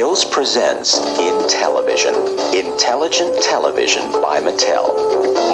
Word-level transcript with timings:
Hills 0.00 0.24
presents 0.24 0.98
Intellivision. 1.20 2.16
intelligent 2.56 3.36
television 3.42 4.10
by 4.12 4.40
Mattel. 4.40 4.96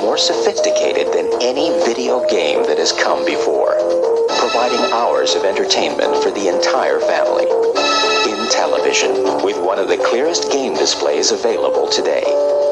More 0.01 0.17
sophisticated 0.17 1.13
than 1.13 1.27
any 1.43 1.71
video 1.85 2.25
game 2.29 2.63
that 2.71 2.79
has 2.79 2.93
come 2.93 3.27
before, 3.27 3.75
providing 4.39 4.79
hours 4.93 5.35
of 5.35 5.43
entertainment 5.43 6.23
for 6.23 6.31
the 6.31 6.47
entire 6.47 7.01
family. 7.01 7.47
Intellivision, 8.31 9.45
with 9.45 9.59
one 9.59 9.81
of 9.81 9.89
the 9.89 9.99
clearest 9.99 10.53
game 10.53 10.75
displays 10.75 11.33
available 11.33 11.89
today. 11.89 12.23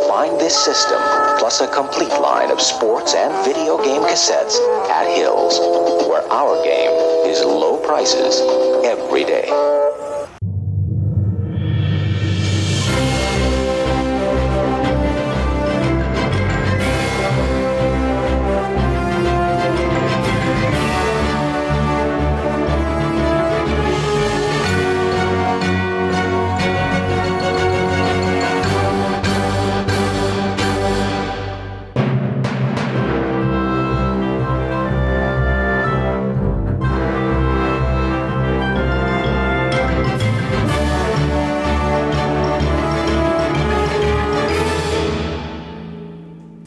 Find 0.06 0.38
this 0.38 0.54
system, 0.54 1.02
plus 1.41 1.61
a 1.61 1.66
complete 1.75 2.14
line 2.22 2.52
of 2.52 2.61
sports 2.61 3.14
and 3.14 3.34
video 3.45 3.82
game 3.82 4.02
cassettes 4.02 4.62
at 4.91 5.09
Hills, 5.16 5.59
where 6.06 6.22
our 6.30 6.54
game 6.62 6.95
is 7.27 7.43
low 7.43 7.79
prices 7.79 8.38
every 8.86 9.25
day. 9.25 9.84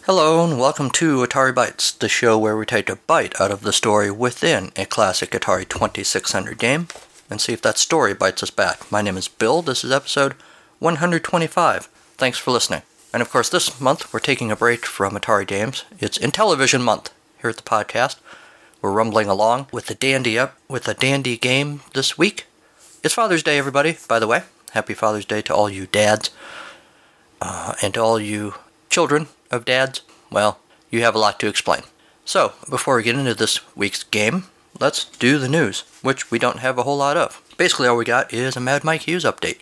Hello, 0.07 0.41
and 0.41 0.57
welcome 0.57 0.89
to 0.91 1.17
Atari 1.17 1.53
Bytes, 1.53 1.99
the 1.99 2.07
show 2.07 2.37
where 2.37 2.55
we 2.55 2.65
take 2.65 2.89
a 2.89 2.95
bite 2.95 3.41
out 3.41 3.51
of 3.51 3.59
the 3.59 3.73
story 3.73 4.09
within 4.09 4.71
a 4.77 4.85
classic 4.85 5.31
Atari 5.31 5.67
2600 5.67 6.57
game 6.57 6.87
and 7.29 7.41
see 7.41 7.51
if 7.51 7.61
that 7.63 7.77
story 7.77 8.13
bites 8.13 8.41
us 8.41 8.49
back. 8.49 8.89
My 8.89 9.01
name 9.01 9.17
is 9.17 9.27
Bill. 9.27 9.61
This 9.61 9.83
is 9.83 9.91
episode 9.91 10.35
125. 10.79 11.87
Thanks 12.15 12.37
for 12.37 12.51
listening. 12.51 12.83
And 13.11 13.21
of 13.21 13.29
course, 13.29 13.49
this 13.49 13.81
month 13.81 14.13
we're 14.13 14.21
taking 14.21 14.49
a 14.49 14.55
break 14.55 14.85
from 14.85 15.13
Atari 15.13 15.45
games. 15.45 15.83
It's 15.99 16.17
Intellivision 16.17 16.85
month 16.85 17.13
here 17.41 17.49
at 17.49 17.57
the 17.57 17.63
podcast. 17.63 18.15
We're 18.81 18.93
rumbling 18.93 19.27
along 19.27 19.67
with 19.73 19.87
the 19.87 19.95
dandy 19.95 20.39
up 20.39 20.57
with 20.69 20.87
a 20.87 20.93
dandy 20.93 21.35
game 21.35 21.81
this 21.93 22.17
week. 22.17 22.45
It's 23.03 23.13
Father's 23.13 23.43
Day, 23.43 23.57
everybody. 23.57 23.97
By 24.07 24.19
the 24.19 24.27
way, 24.27 24.43
happy 24.71 24.93
Father's 24.93 25.25
Day 25.25 25.41
to 25.41 25.53
all 25.53 25.69
you 25.69 25.85
dads 25.85 26.29
uh, 27.41 27.73
and 27.81 27.93
to 27.95 27.99
all 27.99 28.21
you 28.21 28.53
children 28.89 29.27
of 29.51 29.65
dads, 29.65 30.01
well, 30.31 30.59
you 30.89 31.01
have 31.01 31.15
a 31.15 31.19
lot 31.19 31.39
to 31.39 31.47
explain. 31.47 31.81
So, 32.25 32.53
before 32.69 32.97
we 32.97 33.03
get 33.03 33.15
into 33.15 33.33
this 33.33 33.59
week's 33.75 34.03
game, 34.03 34.45
let's 34.79 35.05
do 35.05 35.39
the 35.39 35.49
news, 35.49 35.83
which 36.01 36.29
we 36.29 36.39
don't 36.39 36.59
have 36.59 36.77
a 36.77 36.83
whole 36.83 36.97
lot 36.97 37.17
of. 37.17 37.41
Basically, 37.57 37.87
all 37.87 37.97
we 37.97 38.05
got 38.05 38.33
is 38.33 38.55
a 38.55 38.59
Mad 38.59 38.83
Mike 38.83 39.03
Hughes 39.03 39.23
update. 39.23 39.59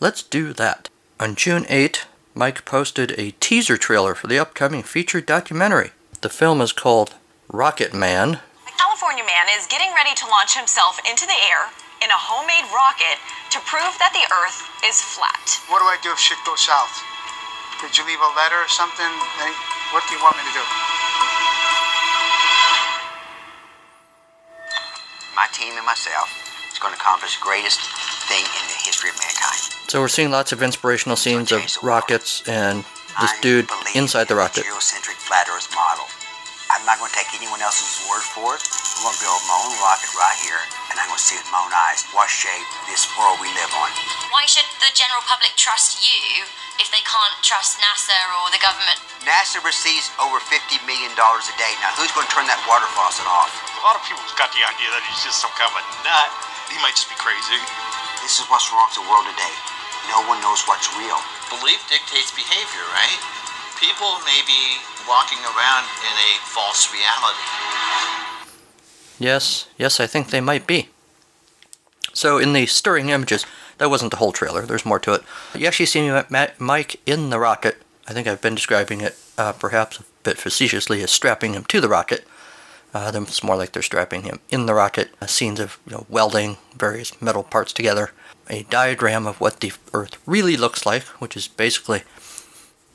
Let's 0.00 0.22
do 0.22 0.52
that. 0.54 0.88
On 1.20 1.34
June 1.34 1.66
8, 1.68 2.06
Mike 2.34 2.64
posted 2.64 3.12
a 3.18 3.32
teaser 3.40 3.76
trailer 3.76 4.14
for 4.14 4.26
the 4.26 4.38
upcoming 4.38 4.82
feature 4.82 5.20
documentary. 5.20 5.92
The 6.20 6.28
film 6.28 6.60
is 6.60 6.72
called 6.72 7.14
Rocket 7.48 7.94
Man. 7.94 8.40
A 8.66 8.72
California 8.78 9.24
man 9.24 9.46
is 9.58 9.66
getting 9.66 9.92
ready 9.94 10.14
to 10.14 10.26
launch 10.26 10.56
himself 10.56 10.98
into 11.08 11.26
the 11.26 11.38
air 11.46 11.70
in 12.02 12.10
a 12.10 12.18
homemade 12.18 12.66
rocket 12.74 13.22
to 13.50 13.58
prove 13.70 13.94
that 13.98 14.12
the 14.12 14.26
Earth 14.34 14.66
is 14.84 15.00
flat. 15.00 15.62
What 15.70 15.78
do 15.78 15.86
I 15.86 15.98
do 16.02 16.10
if 16.12 16.18
shit 16.18 16.38
goes 16.44 16.66
south? 16.66 17.13
Did 17.80 17.96
you 17.98 18.04
leave 18.06 18.20
a 18.20 18.32
letter 18.36 18.56
or 18.56 18.68
something? 18.68 19.10
What 19.92 20.02
do 20.08 20.14
you 20.14 20.22
want 20.22 20.36
me 20.36 20.42
to 20.46 20.54
do? 20.54 20.64
my 25.34 25.50
team 25.50 25.74
and 25.76 25.84
myself 25.84 26.30
is 26.72 26.78
going 26.78 26.94
to 26.94 26.98
accomplish 26.98 27.36
the 27.36 27.42
greatest 27.42 27.82
thing 28.30 28.42
in 28.46 28.64
the 28.70 28.78
history 28.86 29.10
of 29.10 29.18
mankind. 29.18 29.60
So 29.90 29.98
we're 30.00 30.08
seeing 30.08 30.30
lots 30.30 30.52
of 30.54 30.62
inspirational 30.62 31.18
scenes 31.18 31.50
of 31.50 31.60
Change 31.60 31.74
the 31.74 31.84
world. 31.84 32.06
rockets 32.06 32.46
and 32.48 32.86
this 33.20 33.34
I 33.34 33.38
dude 33.42 33.66
inside 33.94 34.30
the 34.30 34.38
rocket. 34.38 34.62
geocentric 34.64 35.18
flat 35.18 35.50
Earth 35.50 35.68
model. 35.74 36.06
I'm 36.70 36.86
not 36.86 36.98
going 37.02 37.10
to 37.10 37.16
take 37.18 37.34
anyone 37.34 37.60
else's 37.60 38.02
word 38.10 38.22
for 38.22 38.54
it. 38.56 38.62
I'm 38.62 39.02
going 39.10 39.14
to 39.14 39.22
build 39.26 39.42
my 39.50 39.58
own 39.68 39.74
rocket 39.82 40.10
right 40.14 40.38
here, 40.42 40.58
and 40.90 40.96
I'm 40.98 41.06
going 41.10 41.18
to 41.18 41.26
see 41.26 41.36
with 41.38 41.50
my 41.50 41.60
own 41.62 41.74
eyes 41.90 42.06
what 42.14 42.30
shape 42.30 42.66
this 42.90 43.04
world 43.18 43.38
we 43.42 43.50
live 43.58 43.70
on. 43.74 43.90
Why 44.30 44.46
should 44.46 44.66
the 44.82 44.90
general 44.94 45.22
public 45.26 45.54
trust 45.58 46.02
you 46.02 46.46
if 46.82 46.90
they 46.90 47.02
can't 47.06 47.36
trust 47.40 47.78
NASA 47.78 48.16
or 48.40 48.50
the 48.50 48.58
government? 48.58 48.98
NASA 49.22 49.62
receives 49.62 50.10
over 50.18 50.42
$50 50.42 50.82
million 50.84 51.14
a 51.14 51.54
day. 51.56 51.72
Now, 51.80 51.94
who's 51.94 52.10
going 52.12 52.26
to 52.26 52.32
turn 52.34 52.46
that 52.50 52.58
water 52.66 52.86
faucet 52.92 53.26
off? 53.26 53.50
A 53.78 53.82
lot 53.86 53.94
of 53.94 54.02
people 54.04 54.20
got 54.34 54.50
the 54.50 54.62
idea 54.64 54.88
that 54.90 55.02
he's 55.06 55.22
just 55.22 55.38
some 55.38 55.52
kind 55.54 55.70
of 55.70 55.76
a 55.78 55.84
nut. 56.02 56.30
He 56.68 56.76
might 56.82 56.96
just 56.98 57.08
be 57.08 57.18
crazy. 57.20 57.58
This 58.24 58.40
is 58.40 58.46
what's 58.50 58.66
wrong 58.72 58.88
with 58.90 58.98
the 58.98 59.06
world 59.06 59.28
today. 59.30 59.54
No 60.10 60.26
one 60.28 60.40
knows 60.42 60.66
what's 60.66 60.90
real. 60.98 61.16
belief 61.48 61.80
dictates 61.88 62.34
behavior, 62.34 62.84
right? 62.92 63.20
People 63.80 64.18
may 64.26 64.40
be 64.44 64.80
walking 65.08 65.40
around 65.44 65.84
in 66.04 66.14
a 66.14 66.30
false 66.42 66.92
reality. 66.92 67.44
Yes, 69.18 69.68
yes, 69.78 70.00
I 70.00 70.06
think 70.06 70.28
they 70.28 70.40
might 70.40 70.66
be. 70.66 70.88
So, 72.12 72.38
in 72.38 72.52
the 72.52 72.66
stirring 72.66 73.08
images, 73.08 73.46
that 73.78 73.90
wasn't 73.90 74.10
the 74.10 74.18
whole 74.18 74.32
trailer, 74.32 74.62
there's 74.62 74.86
more 74.86 74.98
to 75.00 75.14
it. 75.14 75.22
You 75.54 75.66
actually 75.66 75.86
see 75.86 76.08
Ma- 76.08 76.46
Mike 76.58 77.00
in 77.06 77.30
the 77.30 77.38
rocket. 77.38 77.82
I 78.06 78.12
think 78.12 78.26
I've 78.26 78.40
been 78.40 78.54
describing 78.54 79.00
it 79.00 79.16
uh, 79.38 79.52
perhaps 79.52 79.98
a 80.00 80.04
bit 80.22 80.38
facetiously 80.38 81.02
as 81.02 81.10
strapping 81.10 81.54
him 81.54 81.64
to 81.64 81.80
the 81.80 81.88
rocket. 81.88 82.26
Uh, 82.92 83.10
it's 83.14 83.42
more 83.42 83.56
like 83.56 83.72
they're 83.72 83.82
strapping 83.82 84.22
him 84.22 84.38
in 84.50 84.66
the 84.66 84.74
rocket. 84.74 85.10
Uh, 85.20 85.26
scenes 85.26 85.58
of 85.58 85.78
you 85.86 85.92
know, 85.92 86.06
welding 86.08 86.56
various 86.76 87.20
metal 87.20 87.42
parts 87.42 87.72
together. 87.72 88.12
A 88.48 88.62
diagram 88.64 89.26
of 89.26 89.40
what 89.40 89.60
the 89.60 89.72
Earth 89.92 90.16
really 90.26 90.56
looks 90.56 90.86
like, 90.86 91.02
which 91.20 91.36
is 91.36 91.48
basically 91.48 92.02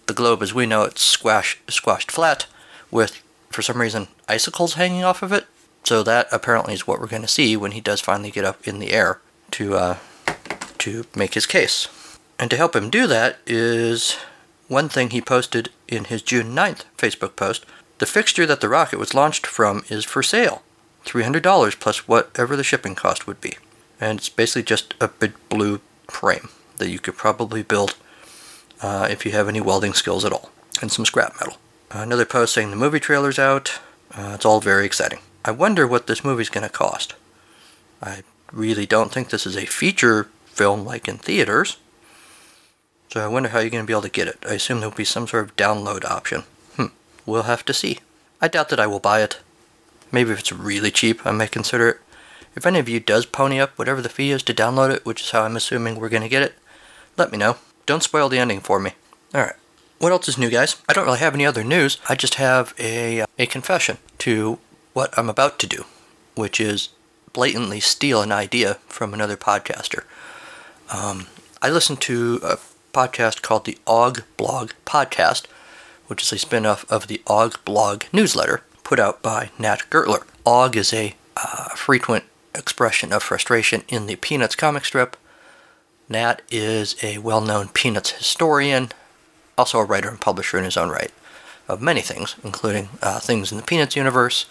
the 0.07 0.13
globe 0.13 0.41
as 0.41 0.53
we 0.53 0.65
know 0.65 0.83
it 0.83 0.97
squash, 0.97 1.59
squashed 1.67 2.11
flat 2.11 2.45
with, 2.89 3.21
for 3.49 3.61
some 3.61 3.81
reason, 3.81 4.07
icicles 4.27 4.75
hanging 4.75 5.03
off 5.03 5.21
of 5.21 5.33
it. 5.33 5.47
So 5.83 6.03
that 6.03 6.27
apparently 6.31 6.73
is 6.73 6.87
what 6.87 6.99
we're 6.99 7.07
going 7.07 7.23
to 7.23 7.27
see 7.27 7.57
when 7.57 7.71
he 7.71 7.81
does 7.81 7.99
finally 7.99 8.31
get 8.31 8.45
up 8.45 8.67
in 8.67 8.79
the 8.79 8.91
air 8.91 9.19
to 9.51 9.75
uh, 9.75 9.97
to 10.79 11.05
make 11.15 11.33
his 11.33 11.45
case. 11.45 11.87
And 12.37 12.49
to 12.49 12.57
help 12.57 12.75
him 12.75 12.89
do 12.89 13.07
that 13.07 13.39
is 13.45 14.17
one 14.67 14.89
thing 14.89 15.09
he 15.09 15.21
posted 15.21 15.69
in 15.87 16.05
his 16.05 16.21
June 16.21 16.55
9th 16.55 16.83
Facebook 16.97 17.35
post. 17.35 17.65
The 17.97 18.05
fixture 18.05 18.45
that 18.45 18.61
the 18.61 18.69
rocket 18.69 18.99
was 18.99 19.13
launched 19.13 19.45
from 19.45 19.83
is 19.89 20.05
for 20.05 20.23
sale. 20.23 20.63
$300 21.05 21.79
plus 21.79 22.07
whatever 22.07 22.55
the 22.55 22.63
shipping 22.63 22.95
cost 22.95 23.27
would 23.27 23.41
be. 23.41 23.57
And 23.99 24.19
it's 24.19 24.29
basically 24.29 24.63
just 24.63 24.93
a 25.01 25.07
big 25.07 25.33
blue 25.49 25.81
frame 26.07 26.49
that 26.77 26.89
you 26.89 26.99
could 26.99 27.17
probably 27.17 27.63
build 27.63 27.95
uh, 28.81 29.07
if 29.11 29.25
you 29.25 29.31
have 29.31 29.49
any 29.49 29.59
welding 29.59 29.93
skills 29.93 30.23
at 30.23 30.31
all, 30.31 30.51
and 30.81 30.91
some 30.91 31.05
scrap 31.05 31.35
metal. 31.39 31.57
Another 31.91 32.25
post 32.25 32.53
saying 32.53 32.69
the 32.69 32.77
movie 32.77 32.99
trailer's 32.99 33.39
out. 33.39 33.79
Uh, 34.15 34.33
it's 34.35 34.45
all 34.45 34.61
very 34.61 34.85
exciting. 34.85 35.19
I 35.43 35.51
wonder 35.51 35.85
what 35.85 36.07
this 36.07 36.23
movie's 36.23 36.49
going 36.49 36.65
to 36.65 36.71
cost. 36.71 37.15
I 38.01 38.23
really 38.51 38.85
don't 38.85 39.11
think 39.11 39.29
this 39.29 39.45
is 39.45 39.57
a 39.57 39.65
feature 39.65 40.29
film 40.59 40.83
like 40.83 41.07
in 41.07 41.17
theaters. 41.17 41.77
So 43.07 43.23
I 43.23 43.27
wonder 43.27 43.47
how 43.47 43.59
you're 43.59 43.69
going 43.69 43.81
to 43.81 43.87
be 43.87 43.93
able 43.93 44.01
to 44.01 44.09
get 44.09 44.27
it. 44.27 44.39
I 44.45 44.55
assume 44.55 44.81
there'll 44.81 44.93
be 44.93 45.05
some 45.05 45.25
sort 45.25 45.45
of 45.45 45.55
download 45.55 46.03
option. 46.03 46.43
Hmm, 46.75 46.87
we'll 47.25 47.43
have 47.43 47.63
to 47.63 47.73
see. 47.73 47.99
I 48.41 48.49
doubt 48.49 48.67
that 48.67 48.79
I 48.79 48.85
will 48.85 48.99
buy 48.99 49.21
it. 49.21 49.39
Maybe 50.11 50.31
if 50.31 50.39
it's 50.39 50.51
really 50.51 50.91
cheap, 50.91 51.25
I 51.25 51.31
may 51.31 51.47
consider 51.47 51.87
it. 51.87 52.01
If 52.57 52.65
any 52.65 52.77
of 52.77 52.89
you 52.89 52.99
does 52.99 53.25
pony 53.25 53.57
up 53.57 53.77
whatever 53.77 54.01
the 54.01 54.09
fee 54.09 54.31
is 54.31 54.43
to 54.43 54.53
download 54.53 54.93
it, 54.93 55.05
which 55.05 55.21
is 55.21 55.31
how 55.31 55.43
I'm 55.43 55.55
assuming 55.55 55.95
we're 55.95 56.09
going 56.09 56.23
to 56.23 56.35
get 56.35 56.43
it, 56.43 56.55
let 57.15 57.31
me 57.31 57.37
know. 57.37 57.55
Don't 57.85 58.03
spoil 58.03 58.27
the 58.27 58.39
ending 58.39 58.59
for 58.59 58.81
me. 58.81 58.91
Alright. 59.33 59.55
What 59.99 60.11
else 60.11 60.27
is 60.27 60.37
new, 60.37 60.49
guys? 60.49 60.75
I 60.89 60.93
don't 60.93 61.05
really 61.05 61.19
have 61.19 61.35
any 61.35 61.45
other 61.45 61.63
news. 61.63 61.99
I 62.09 62.15
just 62.15 62.35
have 62.35 62.73
a, 62.77 63.23
a 63.37 63.45
confession 63.45 63.97
to 64.19 64.59
what 64.91 65.17
I'm 65.17 65.29
about 65.29 65.57
to 65.59 65.67
do, 65.67 65.85
which 66.35 66.59
is 66.59 66.89
blatantly 67.31 67.79
steal 67.79 68.21
an 68.21 68.33
idea 68.33 68.73
from 68.87 69.13
another 69.13 69.37
podcaster. 69.37 70.03
Um, 70.91 71.27
I 71.61 71.69
listen 71.69 71.97
to 71.97 72.39
a 72.43 72.57
podcast 72.93 73.41
called 73.41 73.65
the 73.65 73.77
AAUGH 73.85 74.23
Blog 74.37 74.71
Podcast, 74.85 75.45
which 76.07 76.23
is 76.23 76.31
a 76.31 76.37
spin 76.37 76.65
off 76.65 76.89
of 76.91 77.07
the 77.07 77.21
AAUGH 77.27 77.63
Blog 77.63 78.03
newsletter 78.11 78.63
put 78.83 78.99
out 78.99 79.21
by 79.21 79.51
Nat 79.59 79.83
Gertler. 79.91 80.23
AAUGH 80.45 80.75
is 80.75 80.93
a 80.93 81.15
uh, 81.37 81.69
frequent 81.69 82.23
expression 82.55 83.13
of 83.13 83.21
frustration 83.21 83.83
in 83.87 84.07
the 84.07 84.15
Peanuts 84.15 84.55
comic 84.55 84.83
strip. 84.83 85.15
Nat 86.09 86.41
is 86.49 86.95
a 87.03 87.19
well 87.19 87.41
known 87.41 87.67
Peanuts 87.67 88.11
historian, 88.11 88.91
also 89.57 89.77
a 89.77 89.85
writer 89.85 90.09
and 90.09 90.19
publisher 90.19 90.57
in 90.57 90.63
his 90.63 90.77
own 90.77 90.89
right 90.89 91.11
of 91.67 91.81
many 91.83 92.01
things, 92.01 92.35
including 92.43 92.89
uh, 93.03 93.19
things 93.19 93.51
in 93.51 93.57
the 93.57 93.63
Peanuts 93.63 93.95
universe. 93.95 94.47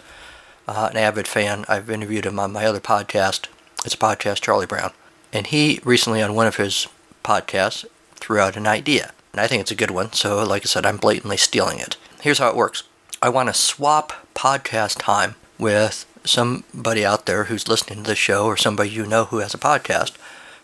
Uh, 0.67 0.87
an 0.91 0.97
avid 0.97 1.27
fan. 1.27 1.65
I've 1.67 1.89
interviewed 1.89 2.25
him 2.25 2.39
on 2.39 2.53
my 2.53 2.65
other 2.65 2.79
podcast. 2.79 3.47
It's 3.83 3.95
a 3.95 3.97
podcast, 3.97 4.41
Charlie 4.41 4.67
Brown. 4.67 4.91
And 5.31 5.47
he 5.47 5.79
recently, 5.83 6.21
on 6.21 6.35
one 6.35 6.47
of 6.47 6.55
his 6.57 6.87
podcasts, 7.23 7.85
threw 8.15 8.39
out 8.39 8.57
an 8.57 8.67
idea. 8.67 9.11
And 9.31 9.41
I 9.41 9.47
think 9.47 9.61
it's 9.61 9.71
a 9.71 9.75
good 9.75 9.91
one, 9.91 10.11
so 10.13 10.43
like 10.43 10.63
I 10.63 10.65
said, 10.65 10.85
I'm 10.85 10.97
blatantly 10.97 11.37
stealing 11.37 11.79
it. 11.79 11.97
Here's 12.21 12.39
how 12.39 12.49
it 12.49 12.55
works 12.55 12.83
I 13.21 13.29
want 13.29 13.49
to 13.49 13.53
swap 13.53 14.13
podcast 14.33 14.97
time 14.99 15.35
with 15.57 16.05
somebody 16.25 17.05
out 17.05 17.25
there 17.25 17.45
who's 17.45 17.67
listening 17.67 18.03
to 18.03 18.09
the 18.09 18.15
show 18.15 18.45
or 18.45 18.57
somebody 18.57 18.89
you 18.89 19.05
know 19.05 19.25
who 19.25 19.39
has 19.39 19.53
a 19.53 19.59
podcast 19.59 20.15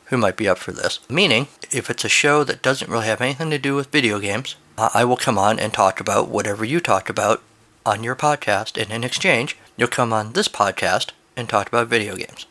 who 0.06 0.18
might 0.18 0.38
be 0.38 0.48
up 0.48 0.58
for 0.58 0.72
this. 0.72 1.00
Meaning, 1.10 1.48
if 1.72 1.90
it's 1.90 2.06
a 2.06 2.10
show 2.10 2.44
that 2.44 2.62
doesn't 2.62 2.90
really 2.90 3.08
have 3.08 3.22
anything 3.22 3.50
to 3.50 3.60
do 3.60 3.76
with 3.76 3.92
video 3.92 4.20
games, 4.20 4.56
uh, 4.78 4.90
I 4.94 5.04
will 5.06 5.18
come 5.18 5.38
on 5.38 5.60
and 5.60 5.74
talk 5.74 6.00
about 6.00 6.30
whatever 6.30 6.64
you 6.64 6.80
talked 6.80 7.10
about 7.10 7.42
on 7.86 8.04
your 8.04 8.16
podcast, 8.16 8.82
and 8.82 8.92
in 8.92 9.04
exchange, 9.04 9.58
you'll 9.78 9.88
come 9.88 10.12
on 10.12 10.34
this 10.34 10.48
podcast 10.48 11.12
and 11.36 11.48
talk 11.48 11.68
about 11.68 11.88
video 11.88 12.16
games. 12.16 12.46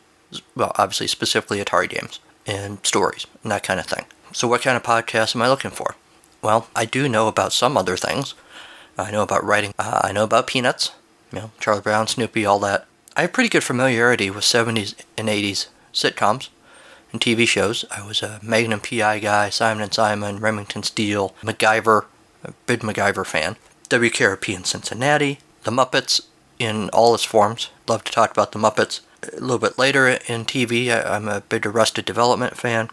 Well, 0.55 0.71
obviously, 0.77 1.07
specifically 1.07 1.63
Atari 1.63 1.89
games 1.89 2.19
and 2.45 2.85
stories 2.85 3.25
and 3.43 3.51
that 3.51 3.63
kind 3.63 3.79
of 3.79 3.85
thing. 3.85 4.05
So, 4.33 4.47
what 4.47 4.61
kind 4.61 4.75
of 4.77 4.83
podcast 4.83 5.35
am 5.35 5.41
I 5.41 5.47
looking 5.47 5.71
for? 5.71 5.95
Well, 6.41 6.67
I 6.75 6.85
do 6.85 7.09
know 7.09 7.27
about 7.27 7.53
some 7.53 7.77
other 7.77 7.97
things. 7.97 8.33
I 8.97 9.11
know 9.11 9.23
about 9.23 9.43
writing. 9.43 9.73
Uh, 9.77 10.01
I 10.03 10.11
know 10.11 10.23
about 10.23 10.47
Peanuts, 10.47 10.91
you 11.31 11.39
know, 11.39 11.51
Charlie 11.59 11.81
Brown, 11.81 12.07
Snoopy, 12.07 12.45
all 12.45 12.59
that. 12.59 12.85
I 13.17 13.21
have 13.21 13.33
pretty 13.33 13.49
good 13.49 13.63
familiarity 13.63 14.29
with 14.29 14.43
70s 14.43 14.95
and 15.17 15.27
80s 15.27 15.67
sitcoms 15.93 16.49
and 17.11 17.21
TV 17.21 17.47
shows. 17.47 17.85
I 17.89 18.05
was 18.05 18.21
a 18.21 18.39
Magnum 18.43 18.81
PI 18.81 19.19
guy, 19.19 19.49
Simon 19.49 19.83
and 19.83 19.93
Simon, 19.93 20.39
Remington 20.39 20.83
Steele, 20.83 21.33
MacGyver, 21.41 22.05
a 22.43 22.51
big 22.67 22.81
MacGyver 22.81 23.25
fan. 23.25 23.55
WKRP 23.89 24.55
in 24.55 24.63
Cincinnati, 24.63 25.39
The 25.63 25.71
Muppets 25.71 26.21
in 26.59 26.89
all 26.89 27.15
its 27.15 27.23
forms. 27.23 27.69
Love 27.87 28.03
to 28.03 28.11
talk 28.11 28.31
about 28.31 28.51
The 28.51 28.59
Muppets. 28.59 28.99
A 29.33 29.39
little 29.39 29.59
bit 29.59 29.77
later 29.77 30.07
in 30.07 30.45
TV, 30.45 30.89
I, 30.89 31.15
am 31.15 31.27
a 31.27 31.41
big 31.41 31.65
Arrested 31.65 32.05
Development 32.05 32.55
fan. 32.55 32.89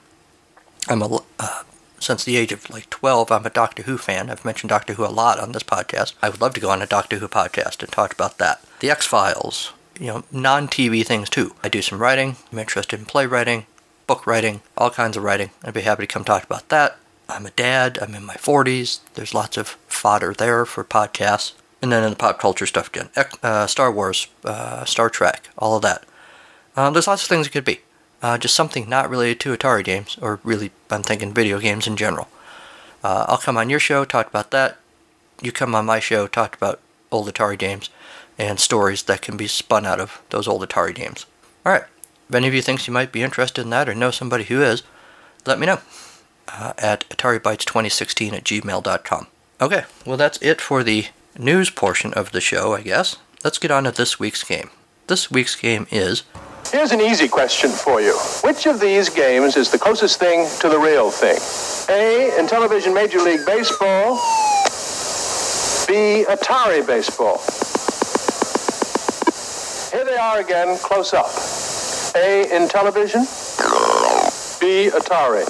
I'm 0.88 1.02
a 1.02 1.20
uh, 1.38 1.62
since 2.02 2.24
the 2.24 2.36
age 2.36 2.52
of 2.52 2.68
like 2.68 2.90
12, 2.90 3.30
I'm 3.30 3.46
a 3.46 3.50
Doctor 3.50 3.84
Who 3.84 3.96
fan. 3.96 4.28
I've 4.28 4.44
mentioned 4.44 4.70
Doctor 4.70 4.94
Who 4.94 5.04
a 5.04 5.08
lot 5.08 5.38
on 5.38 5.52
this 5.52 5.62
podcast. 5.62 6.14
I 6.22 6.28
would 6.28 6.40
love 6.40 6.54
to 6.54 6.60
go 6.60 6.70
on 6.70 6.82
a 6.82 6.86
Doctor 6.86 7.18
Who 7.18 7.28
podcast 7.28 7.82
and 7.82 7.92
talk 7.92 8.12
about 8.12 8.38
that. 8.38 8.60
The 8.80 8.90
X 8.90 9.06
Files, 9.06 9.72
you 9.98 10.06
know, 10.06 10.24
non 10.32 10.68
TV 10.68 11.06
things 11.06 11.30
too. 11.30 11.54
I 11.62 11.68
do 11.68 11.82
some 11.82 12.00
writing. 12.00 12.36
I'm 12.50 12.58
interested 12.58 12.98
in 12.98 13.06
playwriting, 13.06 13.66
book 14.06 14.26
writing, 14.26 14.62
all 14.76 14.90
kinds 14.90 15.16
of 15.16 15.22
writing. 15.22 15.50
I'd 15.62 15.74
be 15.74 15.82
happy 15.82 16.02
to 16.02 16.12
come 16.12 16.24
talk 16.24 16.44
about 16.44 16.68
that. 16.70 16.98
I'm 17.28 17.46
a 17.46 17.50
dad. 17.50 17.98
I'm 18.02 18.14
in 18.14 18.24
my 18.24 18.34
40s. 18.34 19.00
There's 19.14 19.34
lots 19.34 19.56
of 19.56 19.68
fodder 19.86 20.34
there 20.34 20.66
for 20.66 20.84
podcasts. 20.84 21.52
And 21.80 21.90
then 21.90 22.04
in 22.04 22.10
the 22.10 22.16
pop 22.16 22.38
culture 22.38 22.66
stuff 22.66 22.88
again, 22.88 23.08
uh, 23.42 23.66
Star 23.66 23.90
Wars, 23.90 24.28
uh, 24.44 24.84
Star 24.84 25.10
Trek, 25.10 25.48
all 25.58 25.76
of 25.76 25.82
that. 25.82 26.04
Uh, 26.76 26.90
there's 26.90 27.06
lots 27.06 27.22
of 27.22 27.28
things 27.28 27.46
it 27.46 27.50
could 27.50 27.64
be. 27.64 27.80
Uh, 28.22 28.38
just 28.38 28.54
something 28.54 28.88
not 28.88 29.10
related 29.10 29.40
to 29.40 29.56
Atari 29.56 29.82
games, 29.84 30.16
or 30.20 30.40
really, 30.44 30.70
I'm 30.90 31.02
thinking 31.02 31.34
video 31.34 31.58
games 31.58 31.86
in 31.86 31.96
general. 31.96 32.28
Uh, 33.02 33.26
I'll 33.28 33.38
come 33.38 33.56
on 33.56 33.68
your 33.68 33.80
show, 33.80 34.04
talk 34.04 34.28
about 34.28 34.52
that. 34.52 34.78
You 35.40 35.50
come 35.50 35.74
on 35.74 35.86
my 35.86 35.98
show, 35.98 36.26
talk 36.26 36.56
about 36.56 36.80
old 37.10 37.32
Atari 37.32 37.58
games 37.58 37.90
and 38.38 38.60
stories 38.60 39.02
that 39.04 39.22
can 39.22 39.36
be 39.36 39.46
spun 39.46 39.84
out 39.84 40.00
of 40.00 40.22
those 40.30 40.48
old 40.48 40.66
Atari 40.66 40.94
games. 40.94 41.26
Alright, 41.66 41.84
if 42.28 42.34
any 42.34 42.48
of 42.48 42.54
you 42.54 42.62
thinks 42.62 42.86
you 42.86 42.94
might 42.94 43.12
be 43.12 43.22
interested 43.22 43.62
in 43.62 43.70
that 43.70 43.88
or 43.88 43.94
know 43.94 44.10
somebody 44.10 44.44
who 44.44 44.62
is, 44.62 44.82
let 45.44 45.58
me 45.58 45.66
know 45.66 45.80
uh, 46.48 46.72
at 46.78 47.08
ataribytes2016 47.10 48.32
at 48.32 48.44
gmail.com. 48.44 49.26
Okay, 49.60 49.84
well 50.06 50.16
that's 50.16 50.38
it 50.40 50.60
for 50.60 50.82
the 50.82 51.06
news 51.38 51.70
portion 51.70 52.12
of 52.14 52.32
the 52.32 52.40
show, 52.40 52.74
I 52.74 52.82
guess. 52.82 53.16
Let's 53.44 53.58
get 53.58 53.70
on 53.70 53.84
to 53.84 53.90
this 53.90 54.18
week's 54.18 54.44
game. 54.44 54.70
This 55.08 55.30
week's 55.30 55.56
game 55.56 55.86
is 55.90 56.22
Here's 56.72 56.90
an 56.90 57.02
easy 57.02 57.28
question 57.28 57.70
for 57.70 58.00
you. 58.00 58.16
Which 58.42 58.64
of 58.64 58.80
these 58.80 59.10
games 59.10 59.58
is 59.58 59.70
the 59.70 59.78
closest 59.78 60.18
thing 60.18 60.48
to 60.60 60.70
the 60.70 60.78
real 60.78 61.10
thing? 61.10 61.36
A, 61.94 62.30
Intellivision 62.40 62.94
Major 62.94 63.18
League 63.18 63.44
Baseball. 63.44 64.14
B, 65.86 66.24
Atari 66.26 66.80
Baseball. 66.86 67.42
Here 69.92 70.06
they 70.06 70.16
are 70.16 70.40
again, 70.40 70.78
close 70.78 71.12
up. 71.12 71.26
A, 72.16 72.46
Intellivision. 72.48 73.28
B, 74.58 74.88
Atari. 74.88 75.42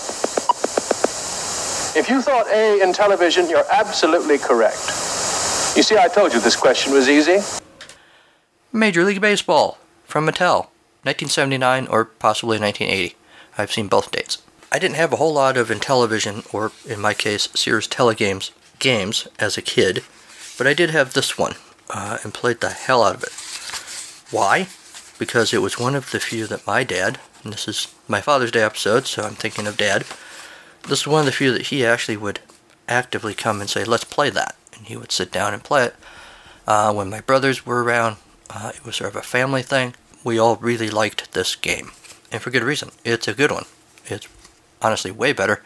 If 1.96 2.08
you 2.10 2.20
thought 2.20 2.48
A, 2.48 2.80
Intellivision, 2.82 3.48
you're 3.48 3.70
absolutely 3.70 4.38
correct. 4.38 4.88
You 5.76 5.84
see, 5.84 5.96
I 5.96 6.08
told 6.12 6.32
you 6.32 6.40
this 6.40 6.56
question 6.56 6.92
was 6.92 7.08
easy. 7.08 7.38
Major 8.72 9.04
League 9.04 9.20
Baseball 9.20 9.78
from 10.04 10.26
Mattel. 10.26 10.71
1979 11.04 11.88
or 11.88 12.04
possibly 12.04 12.60
1980. 12.60 13.16
I've 13.58 13.72
seen 13.72 13.88
both 13.88 14.12
dates. 14.12 14.40
I 14.70 14.78
didn't 14.78 14.96
have 14.96 15.12
a 15.12 15.16
whole 15.16 15.34
lot 15.34 15.56
of 15.56 15.68
Intellivision, 15.68 16.46
or 16.54 16.72
in 16.88 17.00
my 17.00 17.12
case, 17.12 17.48
Sears 17.54 17.88
Telegames 17.88 18.52
games 18.78 19.26
as 19.38 19.58
a 19.58 19.62
kid, 19.62 20.04
but 20.56 20.66
I 20.66 20.74
did 20.74 20.90
have 20.90 21.12
this 21.12 21.36
one 21.36 21.54
uh, 21.90 22.18
and 22.22 22.32
played 22.32 22.60
the 22.60 22.70
hell 22.70 23.02
out 23.02 23.16
of 23.16 23.22
it. 23.24 24.34
Why? 24.34 24.68
Because 25.18 25.52
it 25.52 25.60
was 25.60 25.78
one 25.78 25.94
of 25.94 26.10
the 26.10 26.20
few 26.20 26.46
that 26.46 26.66
my 26.66 26.84
dad, 26.84 27.18
and 27.42 27.52
this 27.52 27.66
is 27.66 27.92
my 28.08 28.20
Father's 28.20 28.52
Day 28.52 28.62
episode, 28.62 29.06
so 29.06 29.24
I'm 29.24 29.34
thinking 29.34 29.66
of 29.66 29.76
dad. 29.76 30.04
This 30.88 31.00
is 31.00 31.06
one 31.06 31.20
of 31.20 31.26
the 31.26 31.32
few 31.32 31.52
that 31.52 31.66
he 31.66 31.84
actually 31.84 32.16
would 32.16 32.40
actively 32.88 33.34
come 33.34 33.60
and 33.60 33.68
say, 33.68 33.84
let's 33.84 34.04
play 34.04 34.30
that. 34.30 34.56
And 34.76 34.86
he 34.86 34.96
would 34.96 35.12
sit 35.12 35.32
down 35.32 35.52
and 35.52 35.62
play 35.62 35.86
it. 35.86 35.96
Uh, 36.66 36.94
when 36.94 37.10
my 37.10 37.20
brothers 37.20 37.66
were 37.66 37.82
around, 37.82 38.16
uh, 38.50 38.72
it 38.74 38.84
was 38.84 38.96
sort 38.96 39.10
of 39.10 39.16
a 39.16 39.22
family 39.22 39.62
thing 39.62 39.94
we 40.24 40.38
all 40.38 40.56
really 40.56 40.90
liked 40.90 41.32
this 41.32 41.54
game. 41.54 41.90
And 42.30 42.40
for 42.40 42.50
good 42.50 42.62
reason. 42.62 42.90
It's 43.04 43.28
a 43.28 43.34
good 43.34 43.50
one. 43.50 43.64
It's 44.06 44.28
honestly 44.80 45.10
way 45.10 45.32
better 45.32 45.62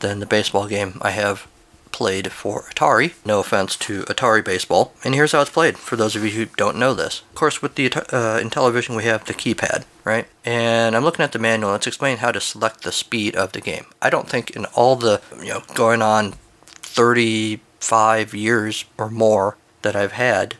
than 0.00 0.20
the 0.20 0.26
baseball 0.26 0.66
game 0.66 0.98
I 1.02 1.10
have 1.10 1.46
played 1.92 2.32
for 2.32 2.62
Atari. 2.62 3.14
No 3.24 3.40
offense 3.40 3.76
to 3.76 4.02
Atari 4.04 4.44
Baseball. 4.44 4.94
And 5.04 5.14
here's 5.14 5.32
how 5.32 5.42
it's 5.42 5.50
played 5.50 5.76
for 5.76 5.96
those 5.96 6.16
of 6.16 6.24
you 6.24 6.30
who 6.30 6.46
don't 6.46 6.78
know 6.78 6.94
this. 6.94 7.20
Of 7.30 7.34
course, 7.34 7.60
with 7.60 7.74
the 7.74 7.86
uh, 7.86 8.40
Intellivision, 8.40 8.96
we 8.96 9.04
have 9.04 9.24
the 9.24 9.34
keypad, 9.34 9.84
right? 10.04 10.26
And 10.44 10.96
I'm 10.96 11.04
looking 11.04 11.24
at 11.24 11.32
the 11.32 11.38
manual. 11.38 11.74
It's 11.74 11.86
explaining 11.86 12.18
how 12.18 12.32
to 12.32 12.40
select 12.40 12.82
the 12.82 12.92
speed 12.92 13.36
of 13.36 13.52
the 13.52 13.60
game. 13.60 13.86
I 14.00 14.10
don't 14.10 14.28
think 14.28 14.50
in 14.50 14.64
all 14.66 14.96
the, 14.96 15.20
you 15.38 15.48
know, 15.48 15.62
going 15.74 16.02
on 16.02 16.34
35 16.66 18.34
years 18.34 18.84
or 18.96 19.10
more 19.10 19.56
that 19.82 19.96
I've 19.96 20.12
had 20.12 20.56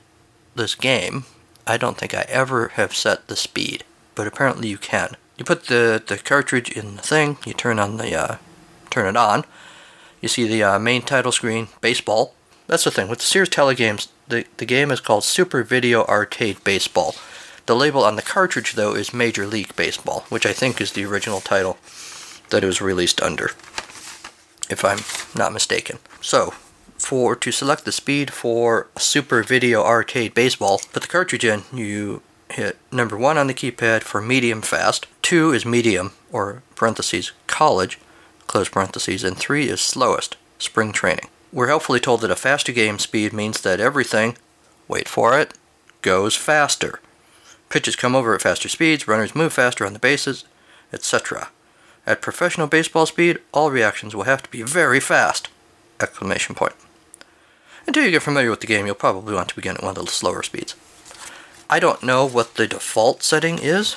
this 0.54 0.74
game, 0.74 1.24
I 1.66 1.76
don't 1.76 1.96
think 1.96 2.14
I 2.14 2.26
ever 2.28 2.68
have 2.68 2.94
set 2.94 3.28
the 3.28 3.36
speed, 3.36 3.84
but 4.14 4.26
apparently 4.26 4.68
you 4.68 4.78
can. 4.78 5.16
You 5.36 5.44
put 5.44 5.66
the, 5.66 6.02
the 6.06 6.18
cartridge 6.18 6.70
in 6.70 6.96
the 6.96 7.02
thing, 7.02 7.38
you 7.46 7.54
turn 7.54 7.78
on 7.78 7.96
the 7.96 8.14
uh, 8.14 8.36
turn 8.90 9.06
it 9.06 9.16
on. 9.16 9.44
You 10.20 10.28
see 10.28 10.46
the 10.46 10.62
uh, 10.62 10.78
main 10.78 11.02
title 11.02 11.32
screen, 11.32 11.68
baseball. 11.80 12.34
That's 12.66 12.84
the 12.84 12.90
thing 12.90 13.08
with 13.08 13.20
the 13.20 13.24
Sears 13.24 13.48
Telegames. 13.48 14.08
The 14.28 14.44
the 14.58 14.66
game 14.66 14.90
is 14.90 15.00
called 15.00 15.24
Super 15.24 15.62
Video 15.62 16.04
Arcade 16.04 16.62
Baseball. 16.62 17.14
The 17.66 17.76
label 17.76 18.04
on 18.04 18.16
the 18.16 18.22
cartridge 18.22 18.74
though 18.74 18.94
is 18.94 19.14
Major 19.14 19.46
League 19.46 19.74
Baseball, 19.76 20.24
which 20.28 20.44
I 20.44 20.52
think 20.52 20.80
is 20.80 20.92
the 20.92 21.04
original 21.04 21.40
title 21.40 21.78
that 22.50 22.62
it 22.62 22.66
was 22.66 22.80
released 22.80 23.22
under, 23.22 23.52
if 24.68 24.84
I'm 24.84 25.00
not 25.38 25.52
mistaken. 25.52 25.98
So 26.20 26.52
for 27.10 27.34
to 27.34 27.50
select 27.50 27.84
the 27.84 27.90
speed 27.90 28.32
for 28.32 28.86
Super 28.96 29.42
Video 29.42 29.82
Arcade 29.82 30.32
Baseball, 30.32 30.80
put 30.92 31.02
the 31.02 31.08
cartridge 31.08 31.44
in, 31.44 31.64
you 31.72 32.22
hit 32.48 32.78
number 32.92 33.16
one 33.16 33.36
on 33.36 33.48
the 33.48 33.52
keypad 33.52 34.02
for 34.02 34.22
medium 34.22 34.62
fast, 34.62 35.08
two 35.20 35.50
is 35.50 35.66
medium, 35.66 36.12
or 36.30 36.62
parentheses, 36.76 37.32
college, 37.48 37.98
close 38.46 38.68
parentheses, 38.68 39.24
and 39.24 39.36
three 39.36 39.68
is 39.68 39.80
slowest, 39.80 40.36
spring 40.60 40.92
training. 40.92 41.26
We're 41.52 41.66
helpfully 41.66 41.98
told 41.98 42.20
that 42.20 42.30
a 42.30 42.36
faster 42.36 42.70
game 42.70 43.00
speed 43.00 43.32
means 43.32 43.60
that 43.62 43.80
everything, 43.80 44.38
wait 44.86 45.08
for 45.08 45.36
it, 45.36 45.54
goes 46.02 46.36
faster. 46.36 47.00
Pitches 47.70 47.96
come 47.96 48.14
over 48.14 48.36
at 48.36 48.42
faster 48.42 48.68
speeds, 48.68 49.08
runners 49.08 49.34
move 49.34 49.52
faster 49.52 49.84
on 49.84 49.94
the 49.94 49.98
bases, 49.98 50.44
etc. 50.92 51.50
At 52.06 52.22
professional 52.22 52.68
baseball 52.68 53.06
speed, 53.06 53.40
all 53.50 53.72
reactions 53.72 54.14
will 54.14 54.30
have 54.30 54.44
to 54.44 54.50
be 54.50 54.62
very 54.62 55.00
fast! 55.00 55.48
Exclamation 55.98 56.54
point. 56.54 56.74
Until 57.86 58.04
you 58.04 58.10
get 58.10 58.22
familiar 58.22 58.50
with 58.50 58.60
the 58.60 58.66
game, 58.66 58.86
you'll 58.86 58.94
probably 58.94 59.34
want 59.34 59.48
to 59.48 59.56
begin 59.56 59.76
at 59.76 59.82
one 59.82 59.96
of 59.96 60.04
the 60.04 60.10
slower 60.10 60.42
speeds. 60.42 60.76
I 61.68 61.78
don't 61.78 62.02
know 62.02 62.26
what 62.26 62.54
the 62.54 62.66
default 62.66 63.22
setting 63.22 63.58
is, 63.58 63.96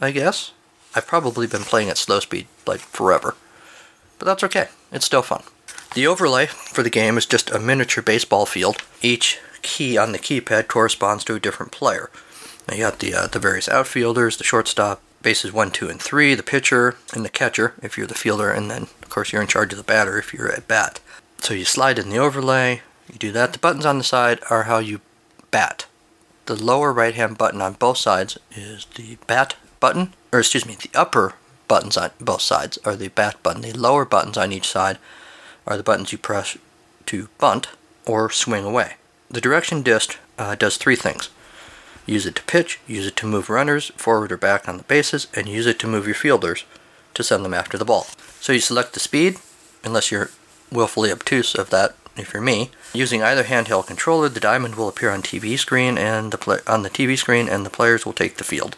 I 0.00 0.10
guess. 0.10 0.52
I've 0.94 1.06
probably 1.06 1.46
been 1.46 1.62
playing 1.62 1.88
at 1.88 1.98
slow 1.98 2.20
speed, 2.20 2.46
like, 2.66 2.80
forever. 2.80 3.36
But 4.18 4.26
that's 4.26 4.44
okay, 4.44 4.68
it's 4.92 5.06
still 5.06 5.22
fun. 5.22 5.42
The 5.94 6.06
overlay 6.06 6.46
for 6.46 6.82
the 6.82 6.90
game 6.90 7.18
is 7.18 7.26
just 7.26 7.50
a 7.50 7.58
miniature 7.58 8.02
baseball 8.02 8.46
field. 8.46 8.78
Each 9.02 9.38
key 9.62 9.98
on 9.98 10.12
the 10.12 10.18
keypad 10.18 10.68
corresponds 10.68 11.24
to 11.24 11.34
a 11.34 11.40
different 11.40 11.72
player. 11.72 12.10
Now 12.68 12.74
you 12.74 12.82
got 12.82 12.98
the, 12.98 13.14
uh, 13.14 13.26
the 13.26 13.38
various 13.38 13.68
outfielders, 13.68 14.36
the 14.36 14.44
shortstop, 14.44 15.00
bases 15.22 15.52
1, 15.52 15.70
2, 15.70 15.88
and 15.88 16.00
3, 16.00 16.34
the 16.34 16.42
pitcher, 16.42 16.96
and 17.12 17.24
the 17.24 17.28
catcher 17.28 17.74
if 17.82 17.98
you're 17.98 18.06
the 18.06 18.14
fielder, 18.14 18.50
and 18.50 18.70
then, 18.70 18.82
of 19.02 19.10
course, 19.10 19.32
you're 19.32 19.42
in 19.42 19.48
charge 19.48 19.72
of 19.72 19.78
the 19.78 19.84
batter 19.84 20.18
if 20.18 20.32
you're 20.32 20.52
at 20.52 20.68
bat. 20.68 21.00
So 21.38 21.54
you 21.54 21.64
slide 21.64 21.98
in 21.98 22.10
the 22.10 22.18
overlay, 22.18 22.82
you 23.12 23.18
do 23.18 23.32
that. 23.32 23.52
The 23.52 23.58
buttons 23.58 23.86
on 23.86 23.98
the 23.98 24.04
side 24.04 24.40
are 24.50 24.64
how 24.64 24.78
you 24.78 25.00
bat. 25.50 25.86
The 26.46 26.56
lower 26.62 26.92
right 26.92 27.14
hand 27.14 27.38
button 27.38 27.60
on 27.60 27.74
both 27.74 27.98
sides 27.98 28.38
is 28.52 28.86
the 28.96 29.18
bat 29.26 29.56
button, 29.78 30.14
or 30.32 30.40
excuse 30.40 30.66
me, 30.66 30.76
the 30.76 30.90
upper 30.98 31.34
buttons 31.68 31.96
on 31.96 32.10
both 32.20 32.42
sides 32.42 32.78
are 32.84 32.96
the 32.96 33.08
bat 33.08 33.42
button. 33.42 33.62
The 33.62 33.72
lower 33.72 34.04
buttons 34.04 34.36
on 34.36 34.52
each 34.52 34.68
side 34.68 34.98
are 35.66 35.76
the 35.76 35.82
buttons 35.82 36.12
you 36.12 36.18
press 36.18 36.56
to 37.06 37.28
bunt 37.38 37.68
or 38.06 38.30
swing 38.30 38.64
away. 38.64 38.94
The 39.30 39.40
direction 39.40 39.82
disc 39.82 40.18
uh, 40.38 40.54
does 40.56 40.76
three 40.76 40.96
things. 40.96 41.30
Use 42.06 42.26
it 42.26 42.34
to 42.36 42.42
pitch, 42.42 42.80
use 42.88 43.06
it 43.06 43.14
to 43.16 43.26
move 43.26 43.48
runners 43.48 43.92
forward 43.96 44.32
or 44.32 44.36
back 44.36 44.68
on 44.68 44.78
the 44.78 44.82
bases, 44.84 45.28
and 45.34 45.48
use 45.48 45.66
it 45.66 45.78
to 45.78 45.86
move 45.86 46.06
your 46.06 46.14
fielders 46.14 46.64
to 47.14 47.22
send 47.22 47.44
them 47.44 47.54
after 47.54 47.78
the 47.78 47.84
ball. 47.84 48.06
So 48.40 48.52
you 48.52 48.60
select 48.60 48.94
the 48.94 49.00
speed, 49.00 49.36
unless 49.84 50.10
you're 50.10 50.30
willfully 50.72 51.12
obtuse 51.12 51.54
of 51.54 51.70
that, 51.70 51.94
if 52.16 52.32
you're 52.32 52.42
me. 52.42 52.70
Using 52.92 53.22
either 53.22 53.44
handheld 53.44 53.86
controller, 53.86 54.28
the 54.28 54.40
diamond 54.40 54.74
will 54.74 54.88
appear 54.88 55.10
on 55.10 55.22
TV 55.22 55.56
screen 55.56 55.96
and 55.96 56.32
the 56.32 56.62
on 56.66 56.82
the 56.82 56.90
TV 56.90 57.16
screen, 57.16 57.48
and 57.48 57.64
the 57.64 57.70
players 57.70 58.04
will 58.04 58.12
take 58.12 58.36
the 58.36 58.44
field. 58.44 58.76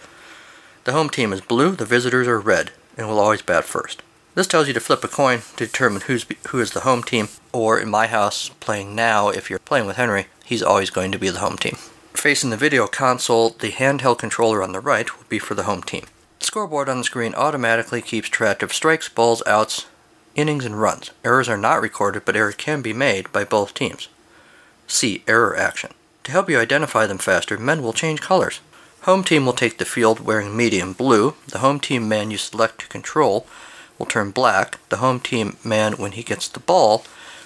The 0.85 0.93
home 0.93 1.09
team 1.09 1.33
is 1.33 1.41
blue, 1.41 1.73
the 1.73 1.87
visitors 1.87 2.29
are 2.29 2.39
red, 2.39 2.73
and 2.97 3.09
will 3.09 3.19
always 3.19 3.41
bat 3.41 3.65
first. 3.65 4.03
This 4.35 4.47
tells 4.47 4.69
you 4.69 4.75
to 4.75 4.81
flip 4.81 5.03
a 5.05 5.09
coin 5.09 5.41
to 5.57 5.67
determine 5.67 6.03
who's 6.03 6.27
who 6.49 6.61
is 6.61 6.73
the 6.73 6.81
home 6.81 7.03
team, 7.03 7.29
or 7.53 7.79
in 7.79 7.89
my 7.89 8.07
house, 8.07 8.51
playing 8.61 8.95
now, 8.95 9.31
if 9.31 9.49
you're 9.49 9.59
playing 9.59 9.87
with 9.87 9.97
Henry, 9.97 10.27
he's 10.45 10.63
always 10.63 10.91
going 10.91 11.11
to 11.13 11.19
be 11.19 11.31
the 11.31 11.39
home 11.39 11.57
team. 11.57 11.77
Facing 12.13 12.51
the 12.51 12.57
video 12.59 12.87
console, 12.87 13.51
the 13.51 13.73
handheld 13.73 14.19
controller 14.19 14.63
on 14.63 14.73
the 14.73 14.81
right 14.81 15.17
will 15.17 15.25
be 15.31 15.39
for 15.39 15.55
the 15.55 15.65
home 15.65 15.83
team. 15.83 16.05
The 16.39 16.47
scoreboard 16.47 16.89
on 16.91 16.99
the 16.99 17.05
screen 17.05 17.35
automatically 17.35 18.03
keeps 18.03 18.29
track 18.29 18.63
of 18.63 18.75
strikes, 18.75 19.09
balls, 19.09 19.43
outs, 19.47 19.87
innings, 20.35 20.65
and 20.65 20.81
runs. 20.81 21.11
Errors 21.25 21.49
are 21.49 21.57
not 21.57 21.81
recorded, 21.81 22.25
but 22.25 22.37
errors 22.37 22.55
can 22.55 22.83
be 22.83 22.93
made 22.93 23.31
by 23.33 23.45
both 23.45 23.75
teams. 23.75 24.09
See 24.87 25.23
Error 25.27 25.57
Action. 25.57 25.93
To 26.25 26.33
help 26.33 26.49
you 26.49 26.59
identify 26.59 27.07
them 27.07 27.19
faster, 27.19 27.59
men 27.59 27.83
will 27.83 27.93
change 27.93 28.21
colors. 28.21 28.61
Home 29.03 29.25
team 29.25 29.45
will 29.45 29.53
take 29.53 29.79
the 29.79 29.85
field 29.85 30.21
wearing 30.21 30.57
medium 30.57 30.93
blue. 30.93 31.35
The 31.49 31.59
home 31.59 31.81
team 31.81 32.09
man 32.09 32.31
you 32.31 32.39
select 32.39 32.81
to 32.81 32.89
control 32.89 33.47
will 33.99 34.07
turn 34.07 34.31
black. 34.31 34.79
The 34.89 34.99
home 34.99 35.19
team 35.19 35.57
man, 35.65 35.95
when 35.95 36.13
he 36.13 36.23
gets 36.23 36.47
the 36.47 36.61
ball, 36.61 37.05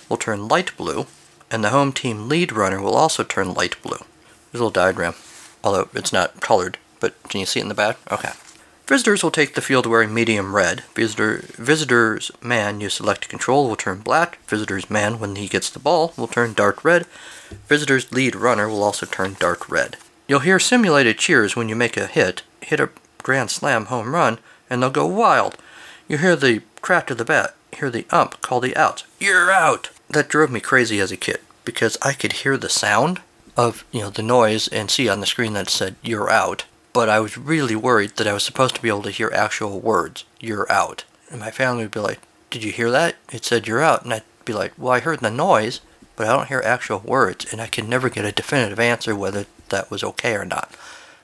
will 0.09 0.19
turn 0.19 0.49
light 0.49 0.77
blue. 0.77 1.07
And 1.51 1.65
the 1.65 1.71
home 1.71 1.93
team 1.93 2.29
lead 2.29 2.53
runner 2.53 2.83
will 2.83 2.95
also 2.95 3.23
turn 3.23 3.55
light 3.55 3.81
blue. 3.83 3.99
There's 3.99 4.61
a 4.61 4.65
little 4.65 4.71
diagram, 4.71 5.15
although 5.65 5.89
it's 5.95 6.13
not 6.13 6.41
colored, 6.41 6.77
but 7.01 7.15
can 7.29 7.41
you 7.41 7.47
see 7.47 7.61
it 7.61 7.63
in 7.63 7.69
the 7.69 7.75
back? 7.75 7.99
Okay. 8.13 8.33
Visitors 8.87 9.25
will 9.25 9.33
take 9.33 9.55
the 9.55 9.61
field 9.61 9.85
wearing 9.85 10.15
medium 10.15 10.55
red. 10.55 10.83
Visitor, 10.95 11.39
visitor's 11.55 12.31
man 12.41 12.81
you 12.81 12.89
select 12.89 13.23
to 13.23 13.29
control 13.29 13.69
will 13.69 13.75
turn 13.75 13.99
black. 13.99 14.39
Visitor's 14.47 14.89
man, 14.89 15.19
when 15.19 15.35
he 15.35 15.49
gets 15.49 15.69
the 15.69 15.81
ball, 15.81 16.15
will 16.17 16.29
turn 16.29 16.55
dark 16.55 16.85
red. 16.85 17.05
Visitor's 17.67 18.13
lead 18.13 18.37
runner 18.37 18.69
will 18.69 18.85
also 18.85 19.05
turn 19.05 19.37
dark 19.41 19.69
red. 19.69 19.97
You'll 20.29 20.41
hear 20.41 20.61
simulated 20.61 21.19
cheers 21.19 21.57
when 21.57 21.69
you 21.69 21.75
make 21.75 21.97
a 21.97 22.07
hit, 22.07 22.45
hit 22.61 22.79
a 22.79 22.91
grand 23.25 23.51
slam 23.51 23.87
home 23.87 24.15
run, 24.15 24.39
and 24.71 24.81
they'll 24.81 24.91
go 24.91 25.07
wild. 25.07 25.57
You 26.07 26.19
hear 26.19 26.37
the 26.37 26.63
crack 26.81 27.11
of 27.11 27.19
the 27.19 27.25
bat, 27.25 27.57
hear 27.77 27.91
the 27.91 28.07
ump 28.11 28.41
call 28.41 28.61
the 28.61 28.77
outs. 28.77 29.03
You're 29.19 29.51
out! 29.51 29.91
That 30.09 30.29
drove 30.29 30.53
me 30.53 30.61
crazy 30.61 31.01
as 31.01 31.11
a 31.11 31.17
kid 31.17 31.41
because 31.65 31.99
I 32.03 32.13
could 32.13 32.33
hear 32.33 32.57
the 32.57 32.69
sound 32.69 33.21
of 33.57 33.85
you 33.91 34.03
know 34.03 34.11
the 34.11 34.23
noise 34.23 34.69
and 34.69 34.89
see 34.91 35.09
on 35.09 35.19
the 35.19 35.27
screen 35.27 35.55
that 35.55 35.69
said 35.69 35.97
you're 36.03 36.31
out. 36.31 36.67
But 36.97 37.11
I 37.11 37.21
was 37.21 37.37
really 37.37 37.77
worried 37.77 38.17
that 38.17 38.27
I 38.27 38.33
was 38.33 38.43
supposed 38.43 38.75
to 38.75 38.81
be 38.81 38.89
able 38.89 39.03
to 39.03 39.11
hear 39.11 39.31
actual 39.35 39.81
words. 39.81 40.25
You're 40.41 40.73
out. 40.73 41.05
And 41.29 41.39
my 41.39 41.51
family 41.51 41.83
would 41.83 41.91
be 41.91 42.01
like, 42.01 42.21
Did 42.49 42.65
you 42.65 42.73
hear 42.73 42.91
that? 42.91 43.17
It 43.31 43.45
said 43.45 43.67
you're 43.67 43.83
out. 43.83 44.05
And 44.05 44.15
I'd 44.15 44.23
be 44.47 44.55
like, 44.55 44.73
Well, 44.79 44.95
I 44.95 45.01
heard 45.01 45.21
the 45.21 45.31
noise, 45.31 45.83
but 46.17 46.27
I 46.27 46.33
don't 46.33 46.49
hear 46.49 46.63
actual 46.65 47.01
words, 47.01 47.53
and 47.53 47.61
I 47.61 47.67
can 47.67 47.91
never 47.91 48.09
get 48.09 48.25
a 48.25 48.33
definitive 48.33 48.81
answer 48.81 49.15
whether 49.15 49.45
that 49.69 49.91
was 49.91 50.03
okay 50.03 50.37
or 50.37 50.47
not. 50.47 50.75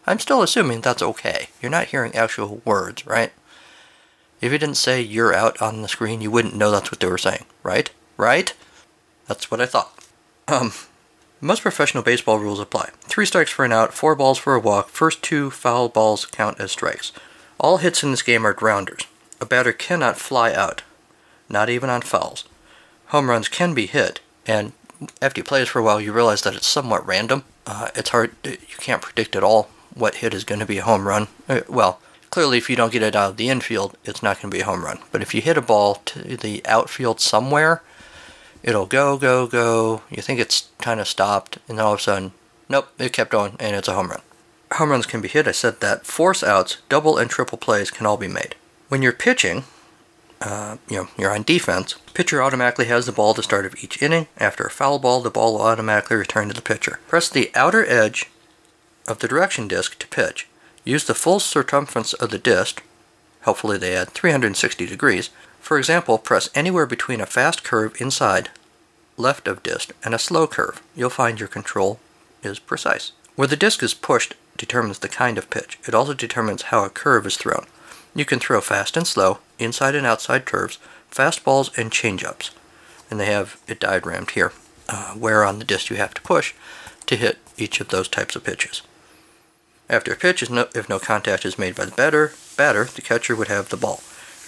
I'm 0.06 0.18
still 0.18 0.42
assuming 0.42 0.82
that's 0.82 1.00
okay. 1.00 1.48
You're 1.62 1.70
not 1.70 1.86
hearing 1.86 2.14
actual 2.14 2.60
words, 2.66 3.06
right? 3.06 3.32
If 4.42 4.52
it 4.52 4.58
didn't 4.58 4.74
say 4.74 5.00
you're 5.00 5.32
out 5.32 5.62
on 5.62 5.80
the 5.80 5.88
screen, 5.88 6.20
you 6.20 6.30
wouldn't 6.30 6.54
know 6.54 6.70
that's 6.70 6.90
what 6.90 7.00
they 7.00 7.08
were 7.08 7.16
saying, 7.16 7.46
right? 7.62 7.90
Right? 8.18 8.52
That's 9.26 9.50
what 9.50 9.62
I 9.62 9.64
thought. 9.64 9.98
Um, 10.48 10.72
most 11.42 11.62
professional 11.62 12.04
baseball 12.04 12.38
rules 12.38 12.60
apply. 12.60 12.90
Three 13.00 13.26
strikes 13.26 13.50
for 13.50 13.64
an 13.64 13.72
out, 13.72 13.92
four 13.92 14.14
balls 14.14 14.38
for 14.38 14.54
a 14.54 14.60
walk, 14.60 14.88
first 14.88 15.22
two 15.22 15.50
foul 15.50 15.88
balls 15.88 16.24
count 16.24 16.60
as 16.60 16.70
strikes. 16.72 17.12
All 17.58 17.78
hits 17.78 18.02
in 18.02 18.12
this 18.12 18.22
game 18.22 18.46
are 18.46 18.54
grounders. 18.54 19.06
A 19.40 19.44
batter 19.44 19.72
cannot 19.72 20.16
fly 20.16 20.54
out, 20.54 20.82
not 21.48 21.68
even 21.68 21.90
on 21.90 22.02
fouls. 22.02 22.44
Home 23.06 23.28
runs 23.28 23.48
can 23.48 23.74
be 23.74 23.86
hit, 23.86 24.20
and 24.46 24.72
after 25.20 25.40
you 25.40 25.44
play 25.44 25.60
this 25.60 25.68
for 25.68 25.80
a 25.80 25.82
while, 25.82 26.00
you 26.00 26.12
realize 26.12 26.42
that 26.42 26.54
it's 26.54 26.66
somewhat 26.66 27.06
random. 27.06 27.44
Uh, 27.66 27.88
it's 27.96 28.10
hard, 28.10 28.30
you 28.44 28.56
can't 28.78 29.02
predict 29.02 29.34
at 29.34 29.44
all 29.44 29.68
what 29.94 30.16
hit 30.16 30.34
is 30.34 30.44
going 30.44 30.60
to 30.60 30.66
be 30.66 30.78
a 30.78 30.84
home 30.84 31.08
run. 31.08 31.26
Uh, 31.48 31.60
well, 31.68 32.00
clearly, 32.30 32.56
if 32.56 32.70
you 32.70 32.76
don't 32.76 32.92
get 32.92 33.02
it 33.02 33.16
out 33.16 33.30
of 33.30 33.36
the 33.36 33.48
infield, 33.48 33.96
it's 34.04 34.22
not 34.22 34.40
going 34.40 34.50
to 34.50 34.56
be 34.56 34.62
a 34.62 34.64
home 34.64 34.84
run. 34.84 35.00
But 35.10 35.22
if 35.22 35.34
you 35.34 35.42
hit 35.42 35.58
a 35.58 35.62
ball 35.62 35.96
to 36.06 36.36
the 36.36 36.64
outfield 36.66 37.20
somewhere, 37.20 37.82
it'll 38.62 38.86
go, 38.86 39.16
go, 39.16 39.46
go. 39.46 40.02
You 40.10 40.22
think 40.22 40.40
it's 40.40 40.68
kind 40.78 41.00
of 41.00 41.08
stopped, 41.08 41.58
and 41.68 41.78
then 41.78 41.84
all 41.84 41.94
of 41.94 42.00
a 42.00 42.02
sudden, 42.02 42.32
nope, 42.68 42.88
it 42.98 43.12
kept 43.12 43.30
going, 43.30 43.56
and 43.58 43.76
it's 43.76 43.88
a 43.88 43.94
home 43.94 44.08
run. 44.08 44.22
Home 44.74 44.90
runs 44.90 45.06
can 45.06 45.20
be 45.20 45.28
hit, 45.28 45.46
I 45.46 45.52
said 45.52 45.80
that. 45.80 46.06
Force 46.06 46.42
outs, 46.42 46.78
double 46.88 47.18
and 47.18 47.28
triple 47.28 47.58
plays 47.58 47.90
can 47.90 48.06
all 48.06 48.16
be 48.16 48.28
made. 48.28 48.54
When 48.88 49.02
you're 49.02 49.12
pitching, 49.12 49.64
uh, 50.40 50.78
you 50.88 50.96
know, 50.96 51.08
you're 51.18 51.34
on 51.34 51.42
defense, 51.42 51.94
pitcher 52.14 52.42
automatically 52.42 52.86
has 52.86 53.06
the 53.06 53.12
ball 53.12 53.30
at 53.30 53.36
the 53.36 53.42
start 53.42 53.66
of 53.66 53.76
each 53.82 54.02
inning. 54.02 54.28
After 54.38 54.64
a 54.64 54.70
foul 54.70 54.98
ball, 54.98 55.20
the 55.20 55.30
ball 55.30 55.54
will 55.54 55.62
automatically 55.62 56.16
return 56.16 56.48
to 56.48 56.54
the 56.54 56.62
pitcher. 56.62 57.00
Press 57.06 57.28
the 57.28 57.50
outer 57.54 57.86
edge 57.86 58.30
of 59.06 59.18
the 59.18 59.28
direction 59.28 59.68
disc 59.68 59.98
to 59.98 60.06
pitch. 60.08 60.48
Use 60.84 61.04
the 61.04 61.14
full 61.14 61.38
circumference 61.38 62.12
of 62.12 62.30
the 62.30 62.38
disc, 62.38 62.82
hopefully 63.42 63.78
they 63.78 63.94
add 63.94 64.10
360 64.10 64.86
degrees. 64.86 65.30
For 65.62 65.78
example, 65.78 66.18
press 66.18 66.50
anywhere 66.56 66.86
between 66.86 67.20
a 67.20 67.26
fast 67.26 67.62
curve 67.62 67.98
inside 68.00 68.50
left 69.16 69.46
of 69.46 69.62
disc 69.62 69.92
and 70.04 70.12
a 70.12 70.18
slow 70.18 70.48
curve. 70.48 70.82
You'll 70.96 71.08
find 71.08 71.38
your 71.38 71.48
control 71.48 72.00
is 72.42 72.58
precise. 72.58 73.12
Where 73.36 73.46
the 73.46 73.56
disc 73.56 73.80
is 73.80 73.94
pushed 73.94 74.34
determines 74.56 74.98
the 74.98 75.08
kind 75.08 75.38
of 75.38 75.50
pitch. 75.50 75.78
It 75.86 75.94
also 75.94 76.14
determines 76.14 76.62
how 76.62 76.84
a 76.84 76.90
curve 76.90 77.26
is 77.26 77.36
thrown. 77.36 77.66
You 78.12 78.24
can 78.24 78.40
throw 78.40 78.60
fast 78.60 78.96
and 78.96 79.06
slow, 79.06 79.38
inside 79.60 79.94
and 79.94 80.04
outside 80.04 80.46
curves, 80.46 80.78
fastballs, 81.10 81.70
and 81.78 81.92
changeups. 81.92 82.50
And 83.08 83.20
they 83.20 83.26
have 83.26 83.60
it 83.68 83.78
diagrammed 83.78 84.32
here, 84.32 84.52
uh, 84.88 85.14
where 85.14 85.44
on 85.44 85.60
the 85.60 85.64
disc 85.64 85.90
you 85.90 85.96
have 85.96 86.12
to 86.14 86.22
push 86.22 86.54
to 87.06 87.16
hit 87.16 87.38
each 87.56 87.80
of 87.80 87.88
those 87.88 88.08
types 88.08 88.34
of 88.34 88.42
pitches. 88.42 88.82
After 89.88 90.12
a 90.12 90.16
pitch, 90.16 90.50
no, 90.50 90.66
if 90.74 90.88
no 90.88 90.98
contact 90.98 91.44
is 91.44 91.58
made 91.58 91.76
by 91.76 91.84
the 91.84 91.92
batter, 91.92 92.32
batter, 92.56 92.84
the 92.84 93.00
catcher 93.00 93.36
would 93.36 93.48
have 93.48 93.68
the 93.68 93.76
ball. 93.76 94.00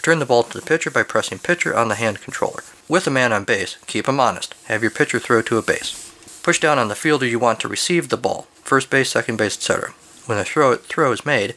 Return 0.04 0.18
the 0.18 0.26
ball 0.26 0.42
to 0.42 0.60
the 0.60 0.66
pitcher 0.66 0.90
by 0.90 1.02
pressing 1.02 1.38
pitcher 1.38 1.74
on 1.74 1.88
the 1.88 1.94
hand 1.94 2.20
controller. 2.20 2.62
With 2.90 3.06
a 3.06 3.10
man 3.10 3.32
on 3.32 3.44
base, 3.44 3.78
keep 3.86 4.06
him 4.06 4.20
honest. 4.20 4.54
Have 4.64 4.82
your 4.82 4.90
pitcher 4.90 5.18
throw 5.18 5.40
to 5.40 5.56
a 5.56 5.62
base. 5.62 6.12
Push 6.42 6.60
down 6.60 6.78
on 6.78 6.88
the 6.88 6.94
fielder 6.94 7.24
you 7.24 7.38
want 7.38 7.58
to 7.60 7.68
receive 7.68 8.10
the 8.10 8.18
ball, 8.18 8.46
first 8.62 8.90
base, 8.90 9.08
second 9.08 9.38
base, 9.38 9.56
etc. 9.56 9.94
When 10.26 10.36
a 10.36 10.44
throw, 10.44 10.76
throw 10.76 11.10
is 11.12 11.24
made, 11.24 11.54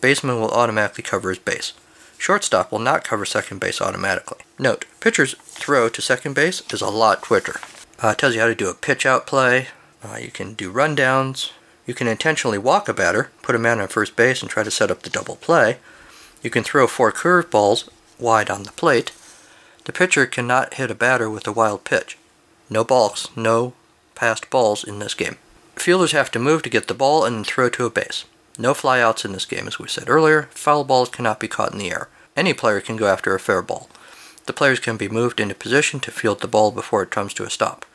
baseman 0.00 0.38
will 0.38 0.52
automatically 0.52 1.02
cover 1.02 1.30
his 1.30 1.40
base. 1.40 1.72
Shortstop 2.16 2.70
will 2.70 2.78
not 2.78 3.02
cover 3.02 3.24
second 3.24 3.58
base 3.58 3.80
automatically. 3.80 4.38
Note, 4.56 4.84
pitcher's 5.00 5.34
throw 5.34 5.88
to 5.88 6.00
second 6.00 6.34
base 6.34 6.62
is 6.72 6.82
a 6.82 6.90
lot 6.90 7.20
quicker. 7.20 7.58
Uh, 8.00 8.10
it 8.10 8.18
tells 8.18 8.36
you 8.36 8.40
how 8.40 8.46
to 8.46 8.54
do 8.54 8.70
a 8.70 8.74
pitch 8.74 9.04
out 9.04 9.26
play. 9.26 9.66
Uh, 10.00 10.16
you 10.16 10.30
can 10.30 10.54
do 10.54 10.72
rundowns. 10.72 11.50
You 11.88 11.94
can 11.94 12.06
intentionally 12.06 12.56
walk 12.56 12.88
a 12.88 12.94
batter, 12.94 13.32
put 13.42 13.56
a 13.56 13.58
man 13.58 13.80
on 13.80 13.88
first 13.88 14.14
base, 14.14 14.42
and 14.42 14.48
try 14.48 14.62
to 14.62 14.70
set 14.70 14.92
up 14.92 15.02
the 15.02 15.10
double 15.10 15.34
play. 15.34 15.78
You 16.42 16.50
can 16.50 16.64
throw 16.64 16.86
four 16.86 17.12
curved 17.12 17.50
balls 17.50 17.88
wide 18.18 18.50
on 18.50 18.62
the 18.62 18.72
plate. 18.72 19.12
The 19.84 19.92
pitcher 19.92 20.26
cannot 20.26 20.74
hit 20.74 20.90
a 20.90 20.94
batter 20.94 21.28
with 21.28 21.46
a 21.46 21.52
wild 21.52 21.84
pitch. 21.84 22.16
No 22.68 22.84
balks, 22.84 23.28
no 23.36 23.74
passed 24.14 24.50
balls 24.50 24.84
in 24.84 24.98
this 24.98 25.14
game. 25.14 25.36
Fielders 25.76 26.12
have 26.12 26.30
to 26.32 26.38
move 26.38 26.62
to 26.62 26.70
get 26.70 26.88
the 26.88 26.94
ball 26.94 27.24
and 27.24 27.46
throw 27.46 27.68
to 27.70 27.86
a 27.86 27.90
base. 27.90 28.24
No 28.58 28.74
flyouts 28.74 29.24
in 29.24 29.32
this 29.32 29.46
game, 29.46 29.66
as 29.66 29.78
we 29.78 29.88
said 29.88 30.08
earlier. 30.08 30.48
Foul 30.50 30.84
balls 30.84 31.08
cannot 31.08 31.40
be 31.40 31.48
caught 31.48 31.72
in 31.72 31.78
the 31.78 31.90
air. 31.90 32.08
Any 32.36 32.52
player 32.52 32.80
can 32.80 32.96
go 32.96 33.06
after 33.06 33.34
a 33.34 33.40
fair 33.40 33.62
ball. 33.62 33.88
The 34.46 34.52
players 34.52 34.80
can 34.80 34.96
be 34.96 35.08
moved 35.08 35.40
into 35.40 35.54
position 35.54 36.00
to 36.00 36.10
field 36.10 36.40
the 36.40 36.48
ball 36.48 36.70
before 36.70 37.02
it 37.02 37.10
comes 37.10 37.32
to 37.34 37.44
a 37.44 37.50
stop. 37.50 37.86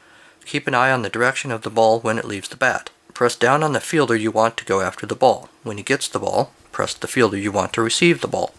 Keep 0.45 0.67
an 0.67 0.75
eye 0.75 0.91
on 0.91 1.01
the 1.01 1.09
direction 1.09 1.51
of 1.51 1.61
the 1.61 1.69
ball 1.69 1.99
when 1.99 2.17
it 2.17 2.25
leaves 2.25 2.49
the 2.49 2.55
bat. 2.55 2.89
Press 3.13 3.35
down 3.35 3.63
on 3.63 3.73
the 3.73 3.79
fielder 3.79 4.15
you 4.15 4.31
want 4.31 4.57
to 4.57 4.65
go 4.65 4.81
after 4.81 5.05
the 5.05 5.15
ball. 5.15 5.49
When 5.63 5.77
he 5.77 5.83
gets 5.83 6.07
the 6.07 6.19
ball, 6.19 6.51
press 6.75 6.93
the 6.93 7.07
fielder 7.07 7.37
you 7.37 7.53
want 7.53 7.71
to 7.71 7.81
receive 7.81 8.19
the 8.19 8.27
ball. 8.27 8.53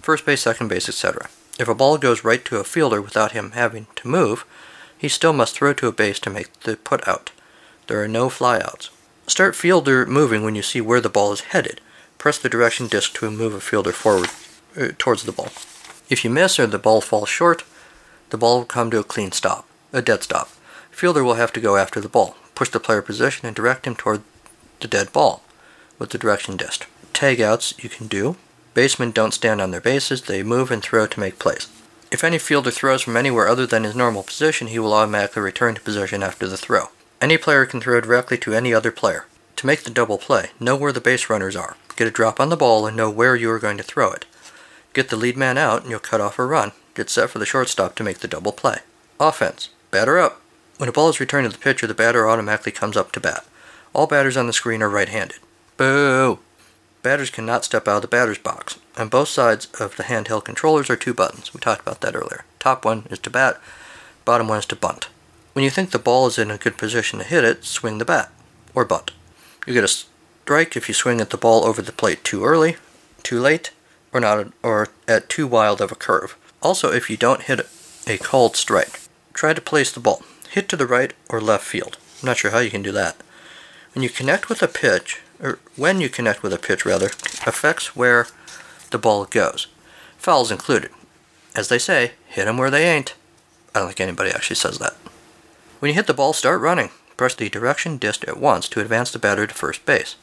First 0.00 0.26
base, 0.26 0.40
second 0.40 0.66
base, 0.66 0.88
etc. 0.88 1.30
If 1.60 1.68
a 1.68 1.76
ball 1.76 1.96
goes 1.96 2.24
right 2.24 2.44
to 2.46 2.56
a 2.56 2.64
fielder 2.64 3.00
without 3.00 3.32
him 3.32 3.52
having 3.52 3.86
to 3.94 4.08
move, 4.08 4.44
he 4.98 5.08
still 5.08 5.32
must 5.32 5.54
throw 5.54 5.72
to 5.74 5.86
a 5.86 5.92
base 5.92 6.18
to 6.20 6.30
make 6.30 6.52
the 6.60 6.76
put 6.76 7.06
out. 7.06 7.30
There 7.86 8.02
are 8.02 8.08
no 8.08 8.28
flyouts. 8.28 8.90
Start 9.28 9.54
fielder 9.54 10.04
moving 10.06 10.42
when 10.42 10.56
you 10.56 10.62
see 10.62 10.80
where 10.80 11.00
the 11.00 11.08
ball 11.08 11.32
is 11.32 11.52
headed. 11.52 11.80
Press 12.18 12.36
the 12.36 12.48
direction 12.48 12.88
disc 12.88 13.14
to 13.14 13.30
move 13.30 13.54
a 13.54 13.60
fielder 13.60 13.92
forward 13.92 14.30
uh, 14.76 14.88
towards 14.98 15.22
the 15.22 15.30
ball. 15.30 15.50
If 16.10 16.24
you 16.24 16.30
miss 16.30 16.58
or 16.58 16.66
the 16.66 16.80
ball 16.80 17.00
falls 17.00 17.28
short, 17.28 17.62
the 18.30 18.38
ball 18.38 18.58
will 18.58 18.64
come 18.64 18.90
to 18.90 18.98
a 18.98 19.04
clean 19.04 19.30
stop, 19.30 19.68
a 19.92 20.02
dead 20.02 20.24
stop. 20.24 20.48
Fielder 20.90 21.22
will 21.22 21.34
have 21.34 21.52
to 21.52 21.60
go 21.60 21.76
after 21.76 22.00
the 22.00 22.08
ball, 22.08 22.34
push 22.56 22.70
the 22.70 22.80
player 22.80 23.02
position, 23.02 23.46
and 23.46 23.54
direct 23.54 23.86
him 23.86 23.94
toward 23.94 24.22
the 24.80 24.88
dead 24.88 25.12
ball 25.12 25.44
with 26.00 26.10
the 26.10 26.18
direction 26.18 26.56
disc. 26.56 26.88
Tagouts 27.12 27.82
you 27.82 27.88
can 27.88 28.06
do. 28.06 28.36
Basemen 28.74 29.10
don't 29.10 29.34
stand 29.34 29.60
on 29.60 29.70
their 29.70 29.80
bases, 29.80 30.22
they 30.22 30.42
move 30.42 30.70
and 30.70 30.82
throw 30.82 31.06
to 31.06 31.20
make 31.20 31.38
plays. 31.38 31.68
If 32.10 32.24
any 32.24 32.38
fielder 32.38 32.70
throws 32.70 33.02
from 33.02 33.16
anywhere 33.16 33.48
other 33.48 33.66
than 33.66 33.84
his 33.84 33.94
normal 33.94 34.22
position, 34.22 34.68
he 34.68 34.78
will 34.78 34.92
automatically 34.92 35.42
return 35.42 35.74
to 35.74 35.80
position 35.80 36.22
after 36.22 36.46
the 36.46 36.56
throw. 36.56 36.86
Any 37.20 37.38
player 37.38 37.64
can 37.66 37.80
throw 37.80 38.00
directly 38.00 38.36
to 38.38 38.54
any 38.54 38.74
other 38.74 38.90
player. 38.90 39.26
To 39.56 39.66
make 39.66 39.84
the 39.84 39.90
double 39.90 40.18
play, 40.18 40.50
know 40.58 40.74
where 40.74 40.92
the 40.92 41.00
base 41.00 41.30
runners 41.30 41.54
are, 41.54 41.76
get 41.96 42.08
a 42.08 42.10
drop 42.10 42.40
on 42.40 42.48
the 42.48 42.56
ball, 42.56 42.86
and 42.86 42.96
know 42.96 43.08
where 43.08 43.36
you 43.36 43.50
are 43.50 43.58
going 43.58 43.76
to 43.76 43.84
throw 43.84 44.10
it. 44.10 44.26
Get 44.92 45.08
the 45.08 45.16
lead 45.16 45.36
man 45.36 45.56
out, 45.56 45.82
and 45.82 45.90
you'll 45.90 46.00
cut 46.00 46.20
off 46.20 46.38
a 46.38 46.44
run. 46.44 46.72
Get 46.94 47.08
set 47.08 47.30
for 47.30 47.38
the 47.38 47.46
shortstop 47.46 47.94
to 47.94 48.04
make 48.04 48.18
the 48.18 48.28
double 48.28 48.52
play. 48.52 48.78
Offense. 49.20 49.70
Batter 49.90 50.18
up. 50.18 50.42
When 50.78 50.88
a 50.88 50.92
ball 50.92 51.08
is 51.08 51.20
returned 51.20 51.50
to 51.50 51.56
the 51.56 51.62
pitcher, 51.62 51.86
the 51.86 51.94
batter 51.94 52.28
automatically 52.28 52.72
comes 52.72 52.96
up 52.96 53.12
to 53.12 53.20
bat. 53.20 53.46
All 53.94 54.06
batters 54.06 54.36
on 54.36 54.46
the 54.46 54.52
screen 54.52 54.82
are 54.82 54.90
right 54.90 55.08
handed. 55.08 55.38
Boo! 55.76 56.40
Batters 57.02 57.30
cannot 57.30 57.64
step 57.64 57.88
out 57.88 57.96
of 57.96 58.02
the 58.02 58.08
batter's 58.08 58.38
box. 58.38 58.78
On 58.96 59.08
both 59.08 59.28
sides 59.28 59.66
of 59.80 59.96
the 59.96 60.04
handheld 60.04 60.44
controllers 60.44 60.88
are 60.88 60.96
two 60.96 61.12
buttons. 61.12 61.52
We 61.52 61.58
talked 61.58 61.82
about 61.82 62.00
that 62.00 62.14
earlier. 62.14 62.44
Top 62.60 62.84
one 62.84 63.06
is 63.10 63.18
to 63.20 63.30
bat, 63.30 63.60
bottom 64.24 64.46
one 64.46 64.58
is 64.58 64.66
to 64.66 64.76
bunt. 64.76 65.08
When 65.52 65.64
you 65.64 65.70
think 65.70 65.90
the 65.90 65.98
ball 65.98 66.28
is 66.28 66.38
in 66.38 66.50
a 66.50 66.56
good 66.56 66.78
position 66.78 67.18
to 67.18 67.24
hit 67.24 67.44
it, 67.44 67.64
swing 67.64 67.98
the 67.98 68.04
bat, 68.04 68.30
or 68.74 68.84
bunt. 68.84 69.10
You 69.66 69.74
get 69.74 69.84
a 69.84 69.88
strike 69.88 70.76
if 70.76 70.86
you 70.88 70.94
swing 70.94 71.20
at 71.20 71.30
the 71.30 71.36
ball 71.36 71.64
over 71.64 71.82
the 71.82 71.92
plate 71.92 72.22
too 72.22 72.44
early, 72.44 72.76
too 73.22 73.40
late, 73.40 73.72
or 74.12 74.20
not, 74.20 74.52
or 74.62 74.88
at 75.08 75.28
too 75.28 75.46
wild 75.46 75.80
of 75.80 75.90
a 75.90 75.96
curve. 75.96 76.36
Also, 76.62 76.92
if 76.92 77.10
you 77.10 77.16
don't 77.16 77.42
hit 77.42 77.66
a 78.06 78.16
called 78.18 78.56
strike, 78.56 79.00
try 79.34 79.52
to 79.52 79.60
place 79.60 79.90
the 79.90 80.00
ball. 80.00 80.22
Hit 80.50 80.68
to 80.68 80.76
the 80.76 80.86
right 80.86 81.12
or 81.28 81.40
left 81.40 81.64
field. 81.64 81.98
I'm 82.22 82.26
not 82.26 82.36
sure 82.36 82.52
how 82.52 82.60
you 82.60 82.70
can 82.70 82.82
do 82.82 82.92
that. 82.92 83.16
When 83.94 84.02
you 84.02 84.08
connect 84.08 84.48
with 84.48 84.62
a 84.62 84.68
pitch, 84.68 85.20
or 85.42 85.58
when 85.76 86.00
you 86.00 86.08
connect 86.08 86.42
with 86.42 86.52
a 86.52 86.58
pitch 86.58 86.86
rather, 86.86 87.06
affects 87.46 87.96
where 87.96 88.28
the 88.90 88.98
ball 88.98 89.24
goes. 89.24 89.66
Fouls 90.16 90.52
included. 90.52 90.90
As 91.54 91.68
they 91.68 91.78
say, 91.78 92.12
hit 92.28 92.46
'em 92.46 92.56
where 92.56 92.70
they 92.70 92.84
ain't. 92.84 93.14
I 93.74 93.80
don't 93.80 93.88
think 93.88 94.00
anybody 94.00 94.30
actually 94.30 94.56
says 94.56 94.78
that. 94.78 94.94
When 95.80 95.88
you 95.88 95.94
hit 95.94 96.06
the 96.06 96.14
ball, 96.14 96.32
start 96.32 96.60
running. 96.60 96.90
Press 97.16 97.34
the 97.34 97.48
direction 97.48 97.98
disc 97.98 98.26
at 98.26 98.38
once 98.38 98.68
to 98.68 98.80
advance 98.80 99.10
the 99.10 99.18
batter 99.18 99.46
to 99.46 99.54
first 99.54 99.84
base. 99.84 100.16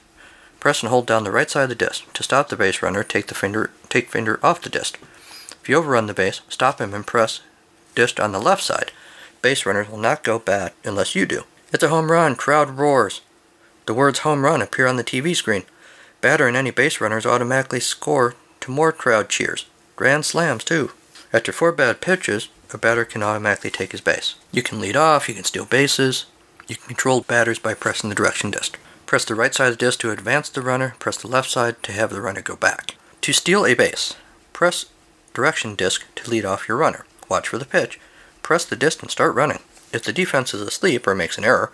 Press 0.59 0.81
and 0.81 0.89
hold 0.89 1.05
down 1.05 1.23
the 1.23 1.31
right 1.31 1.49
side 1.49 1.63
of 1.63 1.69
the 1.69 1.75
disc. 1.75 2.11
To 2.13 2.23
stop 2.23 2.49
the 2.49 2.57
base 2.57 2.81
runner, 2.81 3.03
take 3.03 3.27
the 3.27 3.35
finger 3.35 3.71
take 3.89 4.09
finger 4.09 4.39
off 4.41 4.61
the 4.61 4.69
disc. 4.69 4.99
If 5.61 5.69
you 5.69 5.77
overrun 5.77 6.07
the 6.07 6.13
base, 6.13 6.41
stop 6.49 6.79
him 6.81 6.93
and 6.93 7.05
press 7.05 7.41
disc 7.95 8.19
on 8.19 8.31
the 8.31 8.41
left 8.41 8.63
side. 8.63 8.91
Base 9.41 9.65
runners 9.65 9.89
will 9.89 9.97
not 9.97 10.23
go 10.23 10.39
bat 10.39 10.73
unless 10.83 11.15
you 11.15 11.25
do. 11.25 11.43
It's 11.71 11.83
a 11.83 11.89
home 11.89 12.11
run, 12.11 12.35
crowd 12.35 12.71
roars. 12.71 13.21
The 13.89 13.95
words 13.95 14.19
home 14.19 14.45
run 14.45 14.61
appear 14.61 14.85
on 14.85 14.97
the 14.97 15.03
TV 15.03 15.35
screen. 15.35 15.63
Batter 16.21 16.47
and 16.47 16.55
any 16.55 16.69
base 16.69 17.01
runners 17.01 17.25
automatically 17.25 17.79
score 17.79 18.35
to 18.59 18.69
more 18.69 18.91
crowd 18.91 19.29
cheers. 19.29 19.65
Grand 19.95 20.25
slams, 20.25 20.63
too. 20.63 20.91
After 21.33 21.51
four 21.51 21.71
bad 21.71 21.99
pitches, 21.99 22.49
a 22.71 22.77
batter 22.77 23.03
can 23.03 23.23
automatically 23.23 23.71
take 23.71 23.91
his 23.91 24.01
base. 24.01 24.35
You 24.51 24.61
can 24.61 24.79
lead 24.79 24.95
off, 24.95 25.27
you 25.27 25.33
can 25.33 25.43
steal 25.43 25.65
bases, 25.65 26.27
you 26.67 26.75
can 26.75 26.85
control 26.85 27.21
batters 27.21 27.57
by 27.57 27.73
pressing 27.73 28.09
the 28.09 28.15
direction 28.15 28.51
disc. 28.51 28.77
Press 29.07 29.25
the 29.25 29.33
right 29.33 29.55
side 29.55 29.69
of 29.69 29.79
the 29.79 29.85
disc 29.87 30.01
to 30.01 30.11
advance 30.11 30.49
the 30.49 30.61
runner, 30.61 30.93
press 30.99 31.17
the 31.17 31.27
left 31.27 31.49
side 31.49 31.81
to 31.81 31.91
have 31.91 32.11
the 32.11 32.21
runner 32.21 32.43
go 32.43 32.55
back. 32.55 32.93
To 33.21 33.33
steal 33.33 33.65
a 33.65 33.73
base, 33.73 34.15
press 34.53 34.85
direction 35.33 35.73
disc 35.73 36.05
to 36.13 36.29
lead 36.29 36.45
off 36.45 36.67
your 36.67 36.77
runner. 36.77 37.07
Watch 37.27 37.47
for 37.47 37.57
the 37.57 37.65
pitch, 37.65 37.99
press 38.43 38.65
the 38.65 38.75
disc 38.75 39.01
and 39.01 39.09
start 39.09 39.33
running. 39.33 39.61
If 39.91 40.03
the 40.03 40.13
defense 40.13 40.53
is 40.53 40.61
asleep 40.61 41.07
or 41.07 41.15
makes 41.15 41.39
an 41.39 41.43
error, 41.43 41.71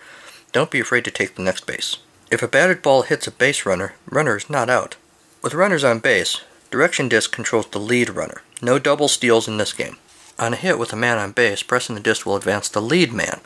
don't 0.52 0.70
be 0.70 0.80
afraid 0.80 1.04
to 1.04 1.10
take 1.10 1.34
the 1.34 1.42
next 1.42 1.66
base. 1.66 1.98
If 2.28 2.42
a 2.42 2.48
batted 2.48 2.82
ball 2.82 3.02
hits 3.02 3.28
a 3.28 3.30
base 3.30 3.64
runner, 3.64 3.94
runner 4.10 4.36
is 4.36 4.50
not 4.50 4.68
out. 4.68 4.96
With 5.42 5.54
runners 5.54 5.84
on 5.84 6.00
base, 6.00 6.40
direction 6.72 7.08
disc 7.08 7.30
controls 7.30 7.68
the 7.68 7.78
lead 7.78 8.10
runner. 8.10 8.42
No 8.60 8.80
double 8.80 9.06
steals 9.06 9.46
in 9.46 9.58
this 9.58 9.72
game. 9.72 9.96
On 10.36 10.52
a 10.52 10.56
hit 10.56 10.76
with 10.76 10.92
a 10.92 10.96
man 10.96 11.18
on 11.18 11.30
base, 11.30 11.62
pressing 11.62 11.94
the 11.94 12.00
disc 12.00 12.26
will 12.26 12.34
advance 12.34 12.68
the 12.68 12.82
lead 12.82 13.12
man, 13.12 13.40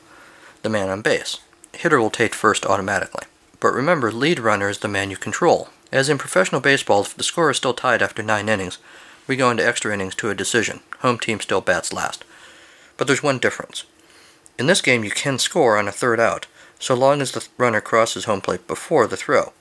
the 0.62 0.70
man 0.70 0.88
on 0.88 1.02
base. 1.02 1.38
Hitter 1.74 2.00
will 2.00 2.10
take 2.10 2.34
first 2.34 2.64
automatically. 2.64 3.24
But 3.60 3.74
remember, 3.74 4.10
lead 4.10 4.40
runner 4.40 4.70
is 4.70 4.78
the 4.78 4.88
man 4.88 5.10
you 5.10 5.18
control. 5.18 5.68
As 5.92 6.08
in 6.08 6.16
professional 6.16 6.62
baseball, 6.62 7.02
if 7.02 7.14
the 7.14 7.22
score 7.22 7.50
is 7.50 7.58
still 7.58 7.74
tied 7.74 8.00
after 8.00 8.22
nine 8.22 8.48
innings, 8.48 8.78
we 9.26 9.36
go 9.36 9.50
into 9.50 9.66
extra 9.66 9.92
innings 9.92 10.14
to 10.16 10.30
a 10.30 10.34
decision. 10.34 10.80
Home 11.00 11.18
team 11.18 11.38
still 11.40 11.60
bats 11.60 11.92
last. 11.92 12.24
But 12.96 13.06
there's 13.06 13.22
one 13.22 13.38
difference. 13.38 13.84
In 14.58 14.66
this 14.66 14.80
game, 14.80 15.04
you 15.04 15.10
can 15.10 15.38
score 15.38 15.76
on 15.76 15.86
a 15.86 15.92
third 15.92 16.18
out, 16.18 16.46
so 16.80 16.94
long 16.94 17.20
as 17.20 17.30
the 17.30 17.46
runner 17.56 17.80
crosses 17.80 18.24
home 18.24 18.40
plate 18.40 18.66
before 18.66 19.06
the 19.06 19.16
throw. 19.16 19.52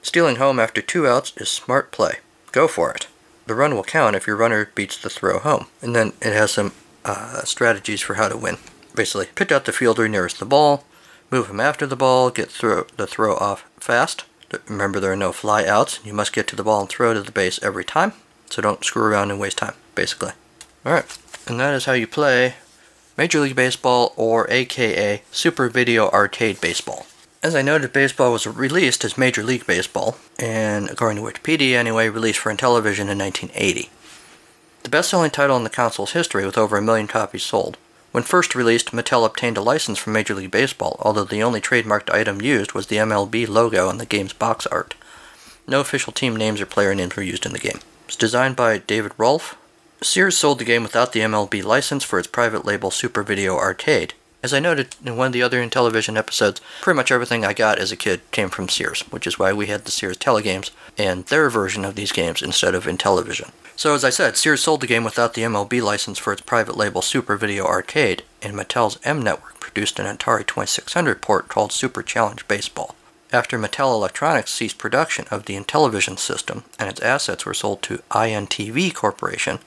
Stealing 0.00 0.36
home 0.36 0.58
after 0.58 0.80
two 0.80 1.06
outs 1.06 1.32
is 1.36 1.50
smart 1.50 1.92
play. 1.92 2.18
Go 2.52 2.68
for 2.68 2.92
it. 2.92 3.08
The 3.46 3.54
run 3.54 3.74
will 3.74 3.84
count 3.84 4.16
if 4.16 4.26
your 4.26 4.36
runner 4.36 4.70
beats 4.74 4.96
the 4.96 5.10
throw 5.10 5.38
home. 5.38 5.66
And 5.82 5.94
then 5.94 6.12
it 6.22 6.32
has 6.32 6.52
some 6.52 6.72
uh, 7.04 7.42
strategies 7.42 8.00
for 8.00 8.14
how 8.14 8.28
to 8.28 8.36
win. 8.36 8.56
Basically, 8.94 9.26
pick 9.34 9.50
out 9.50 9.64
the 9.64 9.72
fielder 9.72 10.08
nearest 10.08 10.38
the 10.38 10.46
ball, 10.46 10.84
move 11.30 11.50
him 11.50 11.60
after 11.60 11.86
the 11.86 11.96
ball, 11.96 12.30
get 12.30 12.48
throw, 12.48 12.84
the 12.96 13.06
throw 13.06 13.34
off 13.36 13.68
fast. 13.78 14.24
Remember, 14.68 15.00
there 15.00 15.12
are 15.12 15.16
no 15.16 15.32
fly 15.32 15.66
outs. 15.66 15.98
You 16.04 16.14
must 16.14 16.32
get 16.32 16.46
to 16.48 16.56
the 16.56 16.62
ball 16.62 16.82
and 16.82 16.88
throw 16.88 17.12
to 17.12 17.20
the 17.20 17.32
base 17.32 17.60
every 17.62 17.84
time. 17.84 18.12
So 18.48 18.62
don't 18.62 18.84
screw 18.84 19.02
around 19.02 19.30
and 19.32 19.40
waste 19.40 19.58
time, 19.58 19.74
basically. 19.94 20.32
Alright, 20.86 21.18
and 21.46 21.58
that 21.58 21.74
is 21.74 21.86
how 21.86 21.94
you 21.94 22.06
play 22.06 22.54
Major 23.16 23.38
League 23.38 23.54
Baseball, 23.54 24.12
or 24.16 24.50
aka 24.50 25.22
Super 25.30 25.68
Video 25.68 26.08
Arcade 26.10 26.60
Baseball. 26.60 27.06
As 27.44 27.54
I 27.54 27.62
noted, 27.62 27.92
baseball 27.92 28.32
was 28.32 28.44
released 28.44 29.04
as 29.04 29.16
Major 29.16 29.44
League 29.44 29.68
Baseball, 29.68 30.16
and 30.36 30.90
according 30.90 31.22
to 31.22 31.30
Wikipedia 31.30 31.74
anyway, 31.74 32.08
released 32.08 32.40
for 32.40 32.52
Intellivision 32.52 33.08
in 33.08 33.18
1980. 33.18 33.88
The 34.82 34.88
best 34.88 35.10
selling 35.10 35.30
title 35.30 35.56
in 35.56 35.62
the 35.62 35.70
console's 35.70 36.10
history 36.12 36.44
with 36.44 36.58
over 36.58 36.76
a 36.76 36.82
million 36.82 37.06
copies 37.06 37.44
sold. 37.44 37.76
When 38.10 38.24
first 38.24 38.56
released, 38.56 38.90
Mattel 38.90 39.24
obtained 39.24 39.58
a 39.58 39.62
license 39.62 39.98
from 39.98 40.12
Major 40.12 40.34
League 40.34 40.50
Baseball, 40.50 40.96
although 40.98 41.24
the 41.24 41.42
only 41.42 41.60
trademarked 41.60 42.12
item 42.12 42.42
used 42.42 42.72
was 42.72 42.88
the 42.88 42.96
MLB 42.96 43.48
logo 43.48 43.88
on 43.88 43.98
the 43.98 44.06
game's 44.06 44.32
box 44.32 44.66
art. 44.66 44.94
No 45.68 45.78
official 45.78 46.12
team 46.12 46.34
names 46.34 46.60
or 46.60 46.66
player 46.66 46.94
names 46.96 47.14
were 47.14 47.22
used 47.22 47.46
in 47.46 47.52
the 47.52 47.60
game. 47.60 47.78
It 47.78 48.06
was 48.06 48.16
designed 48.16 48.56
by 48.56 48.78
David 48.78 49.12
Rolfe, 49.16 49.56
Sears 50.04 50.36
sold 50.36 50.58
the 50.58 50.66
game 50.66 50.82
without 50.82 51.12
the 51.12 51.20
MLB 51.20 51.64
license 51.64 52.04
for 52.04 52.18
its 52.18 52.28
private 52.28 52.66
label 52.66 52.90
Super 52.90 53.22
Video 53.22 53.56
Arcade. 53.56 54.12
As 54.42 54.52
I 54.52 54.60
noted 54.60 54.94
in 55.02 55.16
one 55.16 55.28
of 55.28 55.32
the 55.32 55.42
other 55.42 55.66
Intellivision 55.66 56.18
episodes, 56.18 56.60
pretty 56.82 56.96
much 56.96 57.10
everything 57.10 57.42
I 57.42 57.54
got 57.54 57.78
as 57.78 57.90
a 57.90 57.96
kid 57.96 58.20
came 58.30 58.50
from 58.50 58.68
Sears, 58.68 59.00
which 59.10 59.26
is 59.26 59.38
why 59.38 59.54
we 59.54 59.66
had 59.66 59.86
the 59.86 59.90
Sears 59.90 60.18
Telegames 60.18 60.70
and 60.98 61.24
their 61.24 61.48
version 61.48 61.86
of 61.86 61.94
these 61.94 62.12
games 62.12 62.42
instead 62.42 62.74
of 62.74 62.84
Intellivision. 62.84 63.52
So, 63.76 63.94
as 63.94 64.04
I 64.04 64.10
said, 64.10 64.36
Sears 64.36 64.60
sold 64.60 64.82
the 64.82 64.86
game 64.86 65.04
without 65.04 65.32
the 65.32 65.42
MLB 65.42 65.80
license 65.80 66.18
for 66.18 66.34
its 66.34 66.42
private 66.42 66.76
label 66.76 67.00
Super 67.00 67.36
Video 67.38 67.64
Arcade, 67.64 68.24
and 68.42 68.54
Mattel's 68.54 68.98
M 69.04 69.22
Network 69.22 69.58
produced 69.58 69.98
an 69.98 70.04
Atari 70.04 70.46
2600 70.46 71.22
port 71.22 71.48
called 71.48 71.72
Super 71.72 72.02
Challenge 72.02 72.46
Baseball. 72.46 72.94
After 73.34 73.58
Mattel 73.58 73.92
Electronics 73.92 74.52
ceased 74.52 74.78
production 74.78 75.26
of 75.28 75.46
the 75.46 75.56
Intellivision 75.56 76.20
system 76.20 76.62
and 76.78 76.88
its 76.88 77.00
assets 77.00 77.44
were 77.44 77.52
sold 77.52 77.82
to 77.82 78.00
INTV 78.12 78.94
Corporation, 78.94 79.58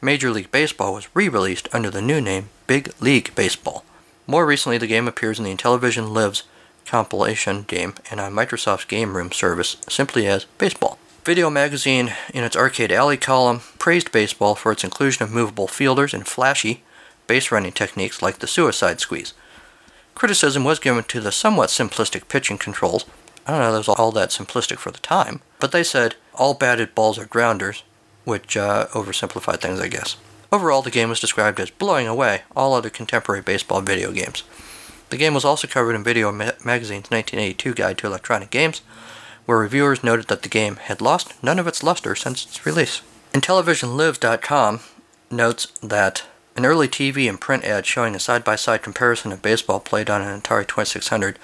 Major 0.00 0.30
League 0.30 0.52
Baseball 0.52 0.94
was 0.94 1.08
re 1.12 1.28
released 1.28 1.68
under 1.72 1.90
the 1.90 2.00
new 2.00 2.20
name 2.20 2.50
Big 2.68 2.92
League 3.00 3.34
Baseball. 3.34 3.84
More 4.28 4.46
recently, 4.46 4.78
the 4.78 4.86
game 4.86 5.08
appears 5.08 5.40
in 5.40 5.44
the 5.44 5.52
Intellivision 5.52 6.12
Lives 6.12 6.44
compilation 6.86 7.62
game 7.62 7.94
and 8.08 8.20
on 8.20 8.34
Microsoft's 8.34 8.84
Game 8.84 9.16
Room 9.16 9.32
service 9.32 9.78
simply 9.88 10.28
as 10.28 10.44
Baseball. 10.58 10.96
Video 11.24 11.50
Magazine, 11.50 12.12
in 12.32 12.44
its 12.44 12.54
Arcade 12.54 12.92
Alley 12.92 13.16
column, 13.16 13.62
praised 13.80 14.12
baseball 14.12 14.54
for 14.54 14.70
its 14.70 14.84
inclusion 14.84 15.24
of 15.24 15.32
movable 15.32 15.66
fielders 15.66 16.14
and 16.14 16.28
flashy, 16.28 16.84
base 17.26 17.50
running 17.50 17.72
techniques 17.72 18.22
like 18.22 18.38
the 18.38 18.46
suicide 18.46 19.00
squeeze. 19.00 19.34
Criticism 20.14 20.64
was 20.64 20.78
given 20.78 21.04
to 21.04 21.20
the 21.20 21.32
somewhat 21.32 21.70
simplistic 21.70 22.28
pitching 22.28 22.58
controls. 22.58 23.04
I 23.46 23.52
don't 23.52 23.60
know 23.60 23.72
that 23.72 23.78
was 23.78 23.88
all 23.88 24.12
that 24.12 24.30
simplistic 24.30 24.78
for 24.78 24.90
the 24.90 24.98
time, 24.98 25.40
but 25.58 25.72
they 25.72 25.82
said 25.82 26.14
all 26.34 26.54
batted 26.54 26.94
balls 26.94 27.18
are 27.18 27.26
grounders, 27.26 27.82
which 28.24 28.56
uh, 28.56 28.86
oversimplified 28.92 29.60
things, 29.60 29.80
I 29.80 29.88
guess. 29.88 30.16
Overall, 30.52 30.82
the 30.82 30.90
game 30.90 31.08
was 31.08 31.18
described 31.18 31.58
as 31.58 31.70
blowing 31.70 32.06
away 32.06 32.42
all 32.54 32.74
other 32.74 32.90
contemporary 32.90 33.40
baseball 33.42 33.80
video 33.80 34.12
games. 34.12 34.44
The 35.08 35.16
game 35.16 35.34
was 35.34 35.44
also 35.44 35.66
covered 35.66 35.94
in 35.94 36.04
Video 36.04 36.30
Ma- 36.30 36.52
Magazine's 36.64 37.10
1982 37.10 37.74
Guide 37.74 37.98
to 37.98 38.06
Electronic 38.06 38.50
Games, 38.50 38.82
where 39.46 39.58
reviewers 39.58 40.04
noted 40.04 40.28
that 40.28 40.42
the 40.42 40.48
game 40.48 40.76
had 40.76 41.00
lost 41.00 41.42
none 41.42 41.58
of 41.58 41.66
its 41.66 41.82
luster 41.82 42.14
since 42.14 42.44
its 42.44 42.64
release. 42.64 43.02
IntellivisionLives.com 43.32 44.80
notes 45.30 45.66
that 45.82 46.24
an 46.56 46.66
early 46.66 46.88
TV 46.88 47.28
and 47.28 47.40
print 47.40 47.64
ad 47.64 47.86
showing 47.86 48.14
a 48.14 48.20
side 48.20 48.44
by 48.44 48.56
side 48.56 48.82
comparison 48.82 49.32
of 49.32 49.42
baseball 49.42 49.80
played 49.80 50.10
on 50.10 50.22
an 50.22 50.40
Atari 50.40 50.66
2600 50.66 51.38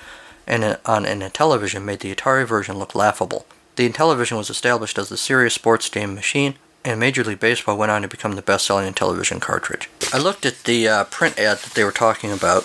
and 0.47 0.79
on 0.85 1.05
an 1.05 1.21
Intellivision 1.21 1.85
made 1.85 2.01
the 2.01 2.15
Atari 2.15 2.47
version 2.47 2.79
look 2.79 2.95
laughable. 2.95 3.47
The 3.77 3.89
Intellivision 3.89 4.37
was 4.37 4.51
established 4.51 4.99
as 4.99 5.09
the 5.09 5.17
serious 5.17 5.55
sports 5.55 5.89
game 5.89 6.15
machine 6.15 6.55
and 6.85 7.01
Major 7.01 7.25
League 7.25 7.41
Baseball 7.41 7.77
went 7.77 7.93
on 7.93 8.03
to 8.03 8.09
become 8.09 8.35
the 8.35 8.43
best-selling 8.43 8.93
Intellivision 8.93 9.41
cartridge. 9.41 9.91
I 10.13 10.19
looked 10.19 10.47
at 10.47 10.65
the 10.65 10.89
uh, 10.89 11.05
print 11.05 11.39
ad 11.39 11.59
that 11.59 11.75
they 11.75 11.85
were 11.85 11.93
talking 11.93 12.31
about, 12.31 12.65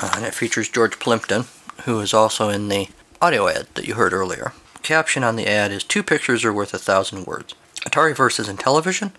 uh, 0.00 0.12
and 0.14 0.24
it 0.24 0.34
features 0.34 0.68
George 0.68 0.98
Plimpton, 0.98 1.46
who 1.84 1.98
is 2.00 2.14
also 2.14 2.48
in 2.50 2.68
the 2.68 2.88
audio 3.20 3.48
ad 3.48 3.66
that 3.74 3.88
you 3.88 3.94
heard 3.94 4.12
earlier. 4.12 4.52
Caption 4.82 5.24
on 5.24 5.36
the 5.36 5.46
ad 5.46 5.72
is 5.72 5.82
two 5.82 6.02
pictures 6.02 6.44
are 6.44 6.52
worth 6.52 6.72
a 6.72 6.78
thousand 6.78 7.26
words. 7.26 7.54
Atari 7.80 8.14
versus 8.14 8.48
Intellivision? 8.48 9.12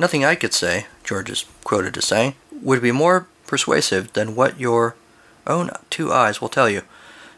Nothing 0.00 0.24
I 0.24 0.34
could 0.34 0.54
say, 0.54 0.86
George 1.04 1.28
is 1.28 1.44
quoted 1.62 1.94
as 1.98 2.06
saying, 2.06 2.32
would 2.62 2.80
be 2.80 2.90
more 2.90 3.26
persuasive 3.46 4.14
than 4.14 4.34
what 4.34 4.58
your 4.58 4.96
own 5.46 5.68
two 5.90 6.10
eyes 6.10 6.40
will 6.40 6.48
tell 6.48 6.70
you. 6.70 6.84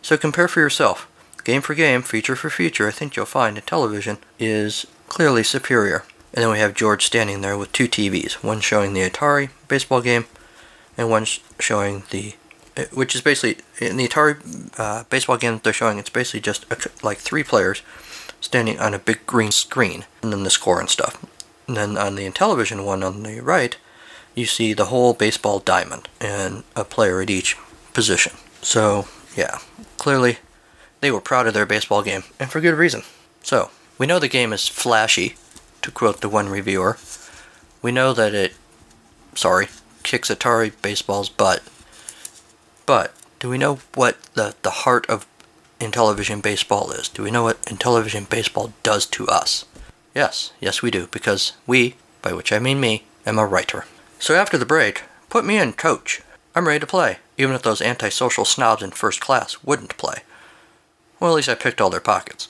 So 0.00 0.16
compare 0.16 0.46
for 0.46 0.60
yourself. 0.60 1.10
Game 1.42 1.60
for 1.60 1.74
game, 1.74 2.02
feature 2.02 2.36
for 2.36 2.50
feature, 2.50 2.86
I 2.86 2.92
think 2.92 3.16
you'll 3.16 3.26
find 3.26 3.56
that 3.56 3.66
television 3.66 4.18
is 4.38 4.86
clearly 5.08 5.42
superior. 5.42 6.04
And 6.32 6.44
then 6.44 6.52
we 6.52 6.60
have 6.60 6.74
George 6.74 7.04
standing 7.04 7.40
there 7.40 7.58
with 7.58 7.72
two 7.72 7.88
TVs, 7.88 8.34
one 8.44 8.60
showing 8.60 8.92
the 8.92 9.10
Atari 9.10 9.48
baseball 9.66 10.00
game, 10.00 10.26
and 10.96 11.10
one 11.10 11.26
showing 11.58 12.04
the, 12.10 12.34
uh, 12.76 12.84
which 12.92 13.16
is 13.16 13.22
basically 13.22 13.64
in 13.84 13.96
the 13.96 14.06
Atari 14.06 14.78
uh, 14.78 15.02
baseball 15.10 15.36
game 15.36 15.54
that 15.54 15.64
they're 15.64 15.72
showing. 15.72 15.98
It's 15.98 16.10
basically 16.10 16.42
just 16.42 16.64
a, 16.70 16.78
like 17.04 17.18
three 17.18 17.42
players 17.42 17.82
standing 18.40 18.78
on 18.78 18.94
a 18.94 19.00
big 19.00 19.26
green 19.26 19.50
screen, 19.50 20.04
and 20.22 20.32
then 20.32 20.44
the 20.44 20.50
score 20.50 20.78
and 20.78 20.88
stuff. 20.88 21.18
And 21.72 21.96
then 21.96 21.96
on 21.96 22.16
the 22.16 22.28
Intellivision 22.28 22.84
one 22.84 23.02
on 23.02 23.22
the 23.22 23.40
right, 23.40 23.78
you 24.34 24.44
see 24.44 24.74
the 24.74 24.86
whole 24.86 25.14
baseball 25.14 25.58
diamond 25.58 26.06
and 26.20 26.64
a 26.76 26.84
player 26.84 27.22
at 27.22 27.30
each 27.30 27.56
position. 27.94 28.34
So 28.60 29.08
yeah, 29.34 29.56
clearly 29.96 30.36
they 31.00 31.10
were 31.10 31.22
proud 31.22 31.46
of 31.46 31.54
their 31.54 31.64
baseball 31.64 32.02
game, 32.02 32.24
and 32.38 32.50
for 32.50 32.60
good 32.60 32.74
reason. 32.74 33.04
So 33.42 33.70
we 33.96 34.06
know 34.06 34.18
the 34.18 34.28
game 34.28 34.52
is 34.52 34.68
flashy 34.68 35.36
to 35.80 35.90
quote 35.90 36.20
the 36.20 36.28
one 36.28 36.50
reviewer. 36.50 36.98
We 37.80 37.90
know 37.90 38.12
that 38.12 38.34
it, 38.34 38.52
sorry, 39.34 39.68
kicks 40.02 40.28
Atari 40.28 40.72
baseball's 40.82 41.30
butt. 41.30 41.62
But 42.84 43.14
do 43.40 43.48
we 43.48 43.56
know 43.56 43.78
what 43.94 44.18
the, 44.34 44.54
the 44.60 44.82
heart 44.84 45.06
of 45.08 45.26
Intellivision 45.80 46.42
baseball 46.42 46.90
is? 46.90 47.08
Do 47.08 47.22
we 47.22 47.30
know 47.30 47.44
what 47.44 47.62
Intellivision 47.62 48.28
baseball 48.28 48.74
does 48.82 49.06
to 49.06 49.26
us? 49.28 49.64
Yes, 50.14 50.52
yes 50.60 50.82
we 50.82 50.90
do, 50.90 51.06
because 51.08 51.52
we, 51.66 51.96
by 52.20 52.32
which 52.32 52.52
I 52.52 52.58
mean 52.58 52.80
me, 52.80 53.04
am 53.24 53.38
a 53.38 53.46
writer. 53.46 53.86
So 54.18 54.34
after 54.34 54.58
the 54.58 54.66
break, 54.66 55.02
put 55.28 55.44
me 55.44 55.58
in, 55.58 55.72
coach. 55.72 56.20
I'm 56.54 56.68
ready 56.68 56.80
to 56.80 56.86
play, 56.86 57.18
even 57.38 57.54
if 57.54 57.62
those 57.62 57.80
antisocial 57.80 58.44
snobs 58.44 58.82
in 58.82 58.90
first 58.90 59.20
class 59.20 59.62
wouldn't 59.64 59.96
play. 59.96 60.22
Well, 61.18 61.30
at 61.32 61.36
least 61.36 61.48
I 61.48 61.54
picked 61.54 61.80
all 61.80 61.90
their 61.90 62.00
pockets. 62.00 62.48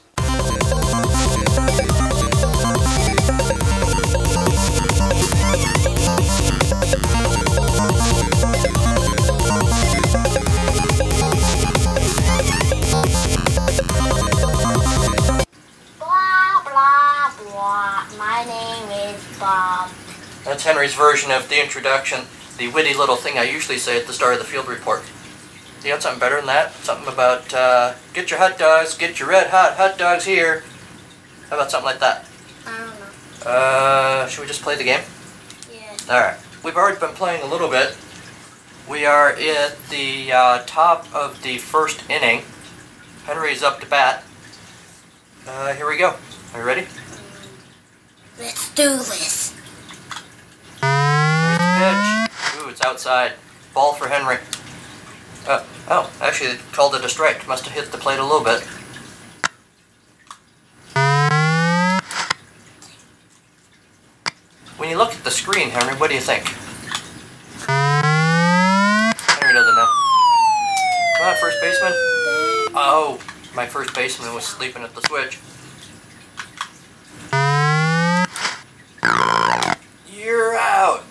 That's 20.62 20.76
Henry's 20.76 20.94
version 20.94 21.32
of 21.32 21.48
the 21.48 21.60
introduction, 21.60 22.20
the 22.56 22.68
witty 22.68 22.94
little 22.94 23.16
thing 23.16 23.36
I 23.36 23.42
usually 23.42 23.78
say 23.78 23.98
at 23.98 24.06
the 24.06 24.12
start 24.12 24.34
of 24.34 24.38
the 24.38 24.44
field 24.44 24.68
report. 24.68 25.02
You 25.82 25.90
got 25.90 26.02
something 26.02 26.20
better 26.20 26.36
than 26.36 26.46
that? 26.46 26.72
Something 26.84 27.12
about, 27.12 27.52
uh, 27.52 27.94
get 28.14 28.30
your 28.30 28.38
hot 28.38 28.60
dogs, 28.60 28.96
get 28.96 29.18
your 29.18 29.28
red 29.28 29.48
hot 29.50 29.74
hot 29.76 29.98
dogs 29.98 30.24
here. 30.24 30.62
How 31.50 31.56
about 31.56 31.72
something 31.72 31.86
like 31.86 31.98
that? 31.98 32.26
I 32.64 32.78
don't 32.78 33.44
know. 33.44 33.50
Uh, 33.50 34.28
should 34.28 34.42
we 34.42 34.46
just 34.46 34.62
play 34.62 34.76
the 34.76 34.84
game? 34.84 35.00
Yes. 35.72 36.08
Alright. 36.08 36.38
We've 36.62 36.76
already 36.76 37.00
been 37.00 37.16
playing 37.16 37.42
a 37.42 37.46
little 37.46 37.68
bit. 37.68 37.96
We 38.88 39.04
are 39.04 39.30
at 39.30 39.76
the 39.90 40.30
uh, 40.30 40.62
top 40.64 41.12
of 41.12 41.42
the 41.42 41.58
first 41.58 42.08
inning. 42.08 42.42
Henry's 43.24 43.64
up 43.64 43.80
to 43.80 43.86
bat. 43.86 44.22
Uh, 45.44 45.74
here 45.74 45.88
we 45.88 45.98
go. 45.98 46.14
Are 46.54 46.60
you 46.60 46.64
ready? 46.64 46.86
Let's 48.38 48.72
do 48.76 48.90
this. 48.90 49.41
Pitch. 51.82 52.60
Ooh, 52.60 52.68
it's 52.68 52.80
outside. 52.84 53.32
Ball 53.74 53.92
for 53.94 54.06
Henry. 54.06 54.36
Uh, 55.48 55.64
oh, 55.88 56.12
actually, 56.20 56.56
called 56.70 56.94
it 56.94 57.04
a 57.04 57.08
strike. 57.08 57.48
Must 57.48 57.64
have 57.64 57.74
hit 57.74 57.90
the 57.90 57.98
plate 57.98 58.20
a 58.20 58.22
little 58.22 58.44
bit. 58.44 58.62
When 64.76 64.88
you 64.90 64.96
look 64.96 65.12
at 65.12 65.24
the 65.24 65.30
screen, 65.32 65.70
Henry, 65.70 65.94
what 65.96 66.08
do 66.08 66.14
you 66.14 66.20
think? 66.20 66.44
Henry 67.66 69.52
doesn't 69.52 69.74
know. 69.74 69.88
Come 71.18 71.26
on, 71.26 71.36
first 71.40 71.60
baseman. 71.60 71.92
Oh, 72.76 73.18
my 73.56 73.66
first 73.66 73.92
baseman 73.92 74.32
was 74.32 74.44
sleeping 74.44 74.84
at 74.84 74.94
the 74.94 75.00
switch. 75.02 75.40
You're 80.06 80.54
out. 80.54 81.02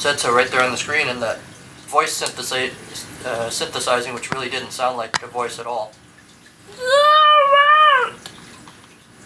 Said 0.00 0.18
so 0.18 0.32
right 0.32 0.50
there 0.50 0.62
on 0.62 0.70
the 0.70 0.78
screen, 0.78 1.08
and 1.08 1.20
that 1.22 1.38
voice 1.86 2.18
synthesi- 2.22 2.72
uh, 3.26 3.50
synthesizing, 3.50 4.14
which 4.14 4.30
really 4.32 4.48
didn't 4.48 4.70
sound 4.70 4.96
like 4.96 5.22
a 5.22 5.26
voice 5.26 5.58
at 5.58 5.66
all. 5.66 5.92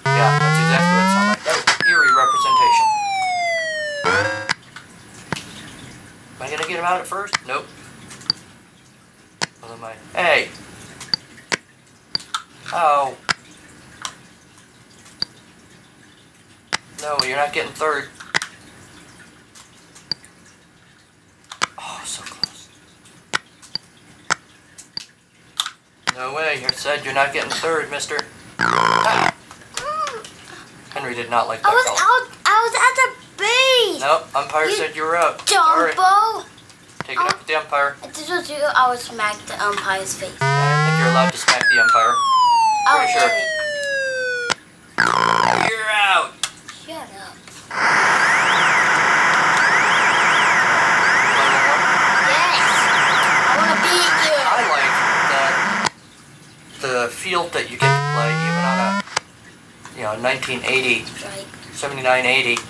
Yeah, 0.04 0.38
that's 0.38 0.58
exactly 0.58 0.90
what 0.96 1.04
it 1.04 1.12
sounded 1.14 1.30
like. 1.30 1.44
That 1.44 1.56
was 1.62 1.78
eerie 1.88 2.12
representation. 2.12 2.86
Am 6.34 6.42
I 6.42 6.50
gonna 6.50 6.68
get 6.68 6.78
him 6.80 6.84
out 6.84 7.00
at 7.00 7.06
first? 7.06 7.34
Nope. 7.46 7.66
Well, 9.62 9.72
am 9.72 9.84
I? 9.84 9.94
Hey! 10.18 10.48
Oh. 12.72 13.16
No, 17.00 17.16
you're 17.24 17.36
not 17.36 17.52
getting 17.52 17.70
third. 17.72 18.08
Oh, 21.78 22.02
so 22.04 22.22
close. 22.22 22.68
No 26.24 26.32
way, 26.32 26.58
you 26.62 26.68
said 26.70 27.04
you're 27.04 27.12
not 27.12 27.34
getting 27.34 27.50
third, 27.50 27.90
mister. 27.90 28.16
Henry 30.88 31.14
did 31.14 31.28
not 31.28 31.48
like 31.48 31.60
that 31.60 31.68
I 31.68 31.74
was 31.74 31.86
out. 32.00 32.30
I 32.46 32.64
was 32.64 32.72
at 32.80 32.94
the 32.96 33.12
base. 33.36 34.00
Nope, 34.00 34.34
umpire 34.34 34.64
You 34.64 34.74
said 34.74 34.96
you 34.96 35.02
were 35.02 35.18
out. 35.18 35.46
Sorry. 35.46 35.92
Dumbo. 35.92 36.46
Take 37.00 37.20
it 37.20 37.20
up 37.20 37.34
oh. 37.34 37.36
with 37.36 37.46
the 37.46 37.56
umpire. 37.56 37.96
If 38.02 38.14
this 38.14 38.30
was 38.30 38.48
you, 38.48 38.56
I 38.56 38.88
would 38.88 39.00
smack 39.00 39.36
the 39.44 39.62
umpire's 39.62 40.14
face. 40.14 40.32
I 40.40 40.48
don't 40.48 40.86
think 40.88 40.98
you're 41.04 41.12
allowed 41.12 41.30
to 41.30 41.36
smack 41.36 41.60
the 41.60 41.82
umpire. 41.82 42.14
Oh, 42.16 42.96
Pretty 42.96 43.12
sure. 43.12 43.28
really? 43.28 43.44
You're 45.68 45.92
out. 45.92 46.32
Shut 46.88 47.04
up. 47.20 47.36
Yes. 52.32 52.72
I 53.44 53.60
want 53.60 53.76
to 53.76 53.84
beat 53.84 54.08
you. 54.24 54.40
I 54.40 54.56
like 54.72 54.88
that 55.28 55.84
the 56.84 57.08
field 57.24 57.48
that 57.56 57.70
you 57.72 57.78
get 57.80 57.88
to 57.88 58.04
play, 58.12 58.28
even 58.28 58.60
on 58.68 58.76
a 58.84 59.00
you 59.96 60.04
know 60.04 60.12
1980, 60.20 61.08
Strike. 61.08 61.48
79, 61.72 62.04
80 62.04 62.60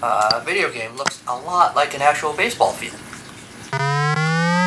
uh, 0.00 0.40
video 0.46 0.70
game, 0.70 0.94
looks 0.94 1.20
a 1.26 1.34
lot 1.34 1.74
like 1.74 1.92
an 1.92 2.02
actual 2.02 2.32
baseball 2.34 2.70
field. 2.70 2.94
Uh, 3.74 4.62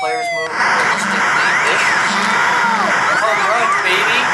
players 0.00 0.24
move 0.32 0.48
realistically-ish. 0.56 1.84
Home 3.20 3.44
run, 3.44 3.68
baby! 3.84 4.24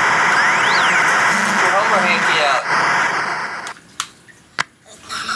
Get 1.51 1.59
your 1.59 1.75
homer 1.75 1.99
hanky 2.07 2.39
out. 2.47 2.63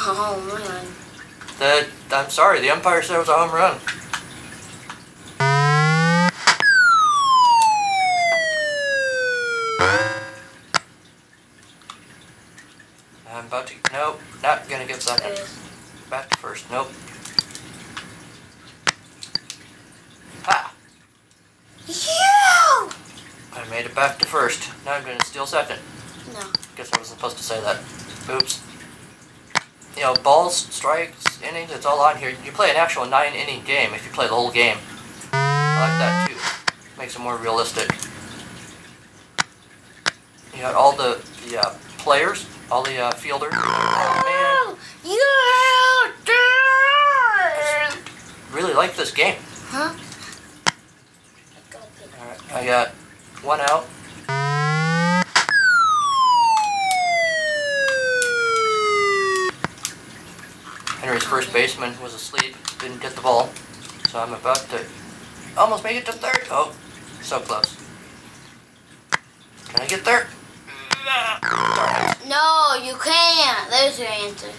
Oh 0.04 0.34
man. 0.46 0.86
The, 1.58 1.86
I'm 2.14 2.30
sorry, 2.30 2.60
the 2.60 2.70
umpire 2.70 3.02
said 3.02 3.16
it 3.16 3.18
was 3.18 3.28
a 3.28 3.34
home 3.34 3.50
run. 3.50 3.78
I'm 13.42 13.48
about 13.48 13.66
to. 13.68 13.74
Nope, 13.92 14.20
not 14.42 14.68
gonna 14.68 14.86
give 14.86 15.00
second. 15.02 15.42
Back 16.10 16.30
to 16.30 16.38
first. 16.38 16.70
Nope. 16.70 16.88
Ha! 20.42 20.74
You. 21.88 22.90
I 23.54 23.68
made 23.70 23.86
it 23.86 23.94
back 23.94 24.18
to 24.18 24.26
first. 24.26 24.70
Now 24.84 24.92
I'm 24.92 25.02
gonna 25.02 25.24
steal 25.24 25.46
second. 25.46 25.78
No. 26.34 26.40
Guess 26.76 26.92
I 26.92 26.98
wasn't 26.98 27.18
supposed 27.18 27.38
to 27.38 27.42
say 27.42 27.60
that. 27.62 27.80
Oops. 28.30 28.62
You 29.96 30.02
know, 30.02 30.14
balls, 30.22 30.54
strikes, 30.56 31.42
all 32.02 32.08
on 32.08 32.16
here. 32.18 32.34
You 32.44 32.52
play 32.52 32.70
an 32.70 32.76
actual 32.76 33.06
nine 33.06 33.34
inning 33.34 33.62
game 33.64 33.94
if 33.94 34.04
you 34.04 34.12
play 34.12 34.26
the 34.26 34.34
whole 34.34 34.50
game. 34.50 34.76
I 35.32 35.80
like 35.80 35.98
that 36.00 36.28
too. 36.28 36.36
Makes 36.98 37.16
it 37.16 37.20
more 37.20 37.36
realistic. 37.36 37.90
You 40.54 40.60
got 40.60 40.74
all 40.74 40.96
the, 40.96 41.22
the 41.48 41.58
uh, 41.60 41.74
players, 41.98 42.46
all 42.70 42.82
the 42.82 42.98
uh, 42.98 43.12
fielders. 43.12 43.52
Oh, 43.54 44.22
man. 44.26 44.76
You. 45.04 45.18
man, 47.92 47.98
really 48.52 48.74
like 48.74 48.94
this 48.96 49.10
game. 49.10 49.36
Huh? 49.68 49.94
Alright, 52.20 52.54
I 52.54 52.66
got 52.66 52.88
one 53.42 53.60
out. 53.60 53.86
Henry's 61.02 61.21
first 61.32 61.50
baseman 61.50 61.94
was 62.02 62.12
asleep, 62.12 62.54
didn't 62.78 63.00
get 63.00 63.12
the 63.12 63.20
ball, 63.22 63.48
so 64.10 64.20
I'm 64.20 64.34
about 64.34 64.68
to 64.68 64.84
almost 65.56 65.82
make 65.82 65.96
it 65.96 66.04
to 66.04 66.12
third. 66.12 66.46
Oh, 66.50 66.76
so 67.22 67.40
close. 67.40 67.74
Can 69.68 69.80
I 69.80 69.86
get 69.86 70.04
there? 70.04 70.26
No, 72.28 72.74
you 72.84 72.92
can't. 73.02 73.70
There's 73.70 73.98
your 73.98 74.08
answer. 74.08 74.50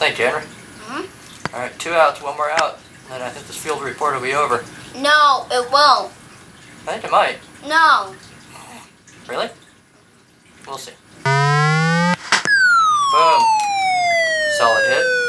Thank 0.00 0.18
you, 0.18 0.24
Henry. 0.24 0.40
hmm 0.86 1.54
All 1.54 1.60
right, 1.60 1.78
two 1.78 1.92
outs, 1.92 2.22
one 2.22 2.34
more 2.38 2.50
out, 2.52 2.78
and 3.02 3.10
then 3.10 3.20
I 3.20 3.28
think 3.28 3.46
this 3.46 3.58
field 3.58 3.82
report 3.82 4.14
will 4.14 4.22
be 4.22 4.32
over. 4.32 4.64
No, 4.96 5.46
it 5.50 5.70
won't. 5.70 6.10
I 6.86 6.92
think 6.92 7.04
it 7.04 7.10
might. 7.10 7.36
No. 7.68 8.14
Really? 9.28 9.50
We'll 10.66 10.78
see. 10.78 10.92
Boom. 13.12 13.42
Solid 14.56 14.86
hit. 14.88 14.94
I 14.94 15.02
like 15.02 15.02
a 15.02 15.02
salad 15.02 15.02
out. 15.02 15.24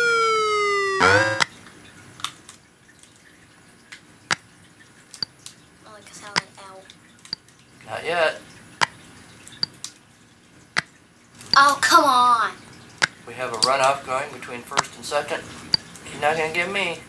Not 7.87 8.03
yet. 8.03 8.41
Oh, 11.55 11.77
come 11.81 12.03
on. 12.03 12.51
We 13.27 13.33
have 13.35 13.53
a 13.53 13.57
runoff 13.57 14.05
going 14.05 14.31
between 14.33 14.61
first 14.61 14.95
and 14.95 15.05
second. 15.05 15.41
He's 16.03 16.19
not 16.19 16.35
gonna 16.35 16.53
give 16.53 16.71
me. 16.71 16.99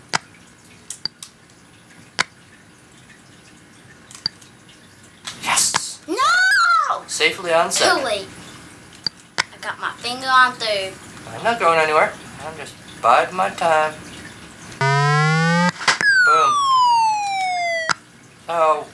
Yes! 5.43 6.01
No! 6.07 7.03
Safely 7.07 7.53
on 7.53 7.67
Too 7.67 7.73
second. 7.73 8.05
late. 8.05 8.29
I 9.39 9.59
got 9.61 9.81
my 9.81 9.93
finger 9.95 10.29
on 10.29 10.53
through. 10.53 10.93
I'm 11.33 11.43
not 11.43 11.59
going 11.59 11.79
anywhere. 11.79 12.13
I'm 12.45 12.57
just 12.57 12.75
biding 13.07 13.37
my 13.37 13.49
time. 13.51 13.93
Boom. 16.27 16.51
Oh. 18.49 18.85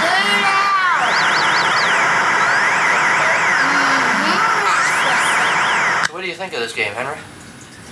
They're 0.00 0.44
out. 0.48 1.12
Third 4.16 5.92
out. 5.92 6.06
So 6.06 6.12
what 6.14 6.22
do 6.22 6.28
you 6.28 6.34
think 6.34 6.54
of 6.54 6.60
this 6.60 6.72
game, 6.72 6.94
Henry? 6.94 7.18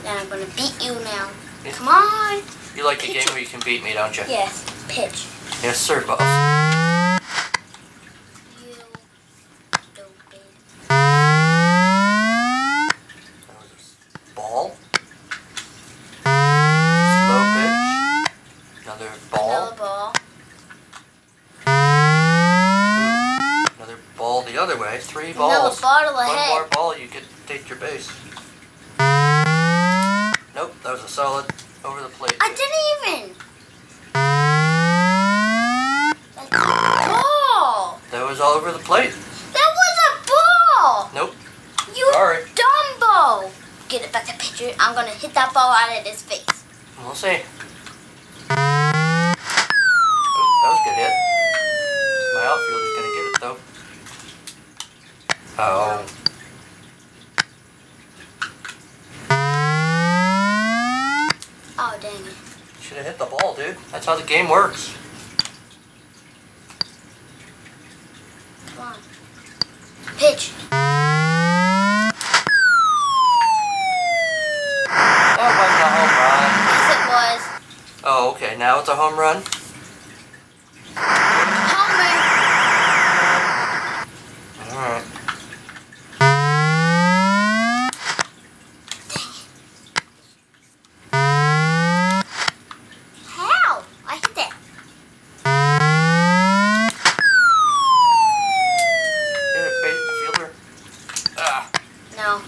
Then 0.02 0.16
I'm 0.16 0.28
gonna 0.30 0.46
beat 0.56 0.74
you 0.82 0.94
now. 1.04 1.28
Come 1.72 1.88
on. 1.88 2.42
You 2.74 2.86
like 2.86 3.04
a 3.04 3.08
game 3.08 3.26
where 3.28 3.40
you 3.40 3.46
can 3.46 3.60
beat 3.62 3.82
me, 3.84 3.92
don't 3.92 4.16
you? 4.16 4.22
Yes, 4.26 4.64
pitch. 4.88 5.26
Yes, 5.62 5.76
sir, 5.78 6.02
boss. 6.06 6.22
You 8.64 8.72
stupid. 9.92 10.40
Ball. 14.34 14.72
Slow 16.24 17.42
pitch. 17.54 17.78
Another 18.84 19.10
ball. 19.30 19.50
Another 19.50 19.76
ball. 19.76 20.12
Another 23.76 23.98
ball 24.16 24.42
the 24.42 24.56
other 24.58 24.76
way. 24.78 24.98
Three 25.00 25.32
Another 25.32 25.58
balls. 25.68 25.80
bottle 25.80 26.14
One 26.14 26.26
ahead. 26.26 26.48
more 26.50 26.66
ball, 26.72 26.96
you 26.96 27.08
could 27.08 27.24
take 27.46 27.68
your 27.68 27.78
base. 27.78 28.08
Nope, 30.54 30.74
that 30.82 30.92
was 30.92 31.04
a 31.04 31.08
solid 31.08 31.46
over 31.84 32.00
the 32.02 32.08
plate. 32.08 32.36
I 32.40 32.48
didn't 32.48 33.24
even. 33.24 33.34
That's 36.34 36.52
a 36.52 36.54
ball. 37.08 38.00
That 38.10 38.24
was 38.28 38.40
all 38.40 38.54
over 38.54 38.72
the 38.72 38.78
plate. 38.80 39.14
That 39.54 39.70
was 39.80 39.98
a 40.06 40.08
ball. 40.28 41.10
Nope. 41.14 41.34
You 41.96 42.12
Sorry. 42.12 42.42
Dumbo. 42.54 43.50
Get 43.88 44.02
it 44.02 44.12
back 44.12 44.24
to 44.26 44.32
pitcher. 44.34 44.72
I'm 44.78 44.94
gonna 44.94 45.10
hit 45.10 45.32
that 45.34 45.52
ball 45.54 45.72
out 45.72 45.90
of 45.98 46.04
his 46.06 46.22
face. 46.22 46.64
We'll 47.02 47.14
see. 47.14 47.36
Oop, 47.36 47.42
that 48.50 50.68
was 50.68 50.78
a 50.78 50.80
good 50.84 50.96
hit. 51.00 51.12
My 52.34 52.42
outfielder's 52.44 52.94
gonna 52.96 53.12
get 53.16 53.24
it 53.24 53.36
though. 53.40 53.58
Oh. 55.58 56.04
Oh 61.82 61.96
dang 62.02 62.22
it. 62.26 62.34
Should 62.82 62.98
have 62.98 63.06
hit 63.06 63.18
the 63.18 63.24
ball, 63.24 63.54
dude. 63.70 63.82
That's 63.90 64.06
how 64.06 64.16
the 64.16 64.26
game 64.26 64.48
works. 64.48 64.94
Come 68.66 68.86
on. 68.86 68.96
Pitch. 70.16 70.52
That 75.36 75.50
wasn't 75.58 75.82
a 75.82 75.90
home 75.96 76.14
run. 76.20 76.50
Yes, 76.70 76.86
it 76.96 77.02
was. 77.10 77.42
Oh, 78.04 78.30
okay. 78.32 78.52
Now 78.58 78.78
it's 78.80 78.88
a 78.88 78.94
home 78.94 79.18
run. 79.18 79.42
Homer. 80.96 82.16
Alright. 84.72 85.04
How? 93.26 93.84
I 94.06 94.14
hit 94.16 94.34
that. 94.34 94.52
Hit 99.54 99.64
it, 99.66 99.74
base 99.82 100.04
fielder. 100.20 100.50
Ah. 101.38 101.70
No. 102.16 102.42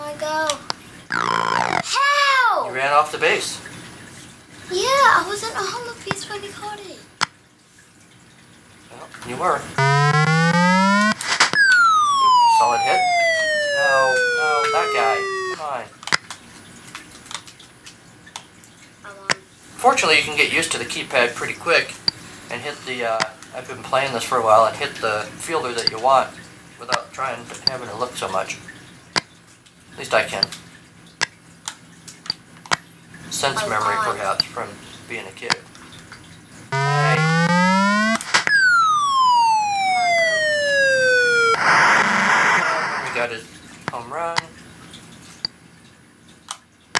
I 0.00 0.14
go. 0.14 0.48
How? 1.10 2.66
You 2.66 2.72
ran 2.74 2.92
off 2.92 3.10
the 3.12 3.18
base. 3.18 3.60
Yeah, 4.70 4.84
I 4.84 5.24
wasn't 5.26 5.54
a 5.54 5.58
homer 5.58 5.94
piece 6.04 6.28
when 6.30 6.40
he 6.40 6.48
caught 6.48 6.78
it. 6.80 7.00
Well, 8.90 9.08
you 9.26 9.36
were. 9.36 9.60
Solid 12.58 12.80
hit. 12.80 13.00
No, 13.76 14.14
no, 14.38 14.62
that 14.78 14.92
guy. 14.94 15.16
Come 15.56 15.66
on. 15.66 15.84
I'm 19.04 19.18
on. 19.24 19.30
Fortunately, 19.76 20.16
you 20.16 20.22
can 20.22 20.36
get 20.36 20.52
used 20.52 20.70
to 20.72 20.78
the 20.78 20.84
keypad 20.84 21.34
pretty 21.34 21.54
quick 21.54 21.94
and 22.50 22.60
hit 22.60 22.76
the. 22.86 23.04
Uh, 23.04 23.18
I've 23.54 23.66
been 23.66 23.82
playing 23.82 24.12
this 24.12 24.24
for 24.24 24.38
a 24.38 24.42
while 24.44 24.66
and 24.66 24.76
hit 24.76 24.94
the 24.96 25.22
fielder 25.36 25.72
that 25.72 25.90
you 25.90 25.98
want 25.98 26.30
without 26.78 27.12
trying 27.12 27.44
to 27.44 27.72
having 27.72 27.88
to 27.88 27.96
look 27.96 28.14
so 28.16 28.28
much. 28.28 28.58
At 29.92 29.98
least 29.98 30.14
I 30.14 30.24
can. 30.24 30.44
Sense 33.30 33.60
Oh, 33.62 33.68
memory, 33.68 33.94
perhaps, 34.00 34.44
from 34.44 34.68
being 35.08 35.26
a 35.26 35.30
kid. 35.32 35.54
Hey. 36.72 37.16
We 43.04 43.14
got 43.14 43.30
his 43.30 43.44
home 43.90 44.12
run. 44.12 44.36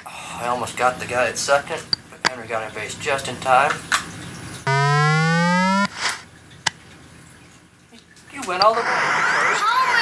Oh, 0.05 0.39
I 0.41 0.47
almost 0.47 0.68
got 0.79 0.97
the 0.97 1.05
guy 1.05 1.27
at 1.27 1.37
second, 1.37 1.83
but 2.09 2.25
Henry 2.31 2.47
got 2.47 2.63
on 2.63 2.73
base 2.73 2.95
just 2.95 3.27
in 3.27 3.35
time. 3.41 3.73
You 8.31 8.41
went 8.47 8.63
all 8.63 8.73
the 8.73 8.79
way. 8.79 8.87
Homer! 9.59 9.99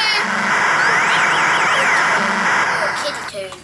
Oh, 2.78 2.94
kitty 3.02 3.24
turd. 3.34 3.58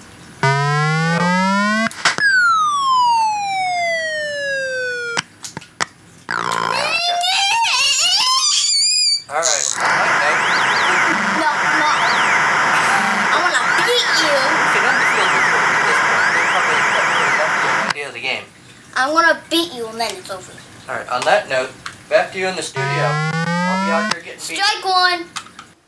No. 6.30 6.40
All 9.30 9.38
right. 9.38 9.66
No, 11.38 11.50
no. 11.78 11.90
I 13.30 13.38
wanna 13.38 13.62
beat 13.86 14.02
you. 14.18 14.34
We 14.34 14.66
can 14.74 14.82
end 14.90 14.98
the 14.98 15.06
field 15.14 15.30
report 15.30 15.66
at 15.74 15.86
this 15.86 16.02
point. 16.10 16.26
They 16.34 16.46
probably 16.54 16.78
got 16.94 17.06
really 17.10 17.34
left 17.38 17.56
the 17.62 17.70
idea 17.90 18.06
of 18.08 18.14
the 18.14 18.22
game. 18.22 18.46
I'm 18.96 19.14
gonna 19.14 19.42
beat 19.50 19.74
you 19.74 19.88
and 19.88 20.00
then 20.00 20.16
it's 20.16 20.30
over. 20.30 20.52
All 20.90 20.96
right. 20.96 21.08
On 21.10 21.22
that 21.22 21.50
note, 21.50 21.72
back 22.10 22.32
to 22.34 22.40
you 22.40 22.48
in 22.48 22.56
the 22.56 22.62
studio. 22.62 22.86
I'll 22.88 23.86
be 23.86 23.92
out 23.92 24.12
there 24.12 24.22
getting 24.22 24.40
beat. 24.48 24.58
Strike 24.58 24.86
one. 24.86 25.26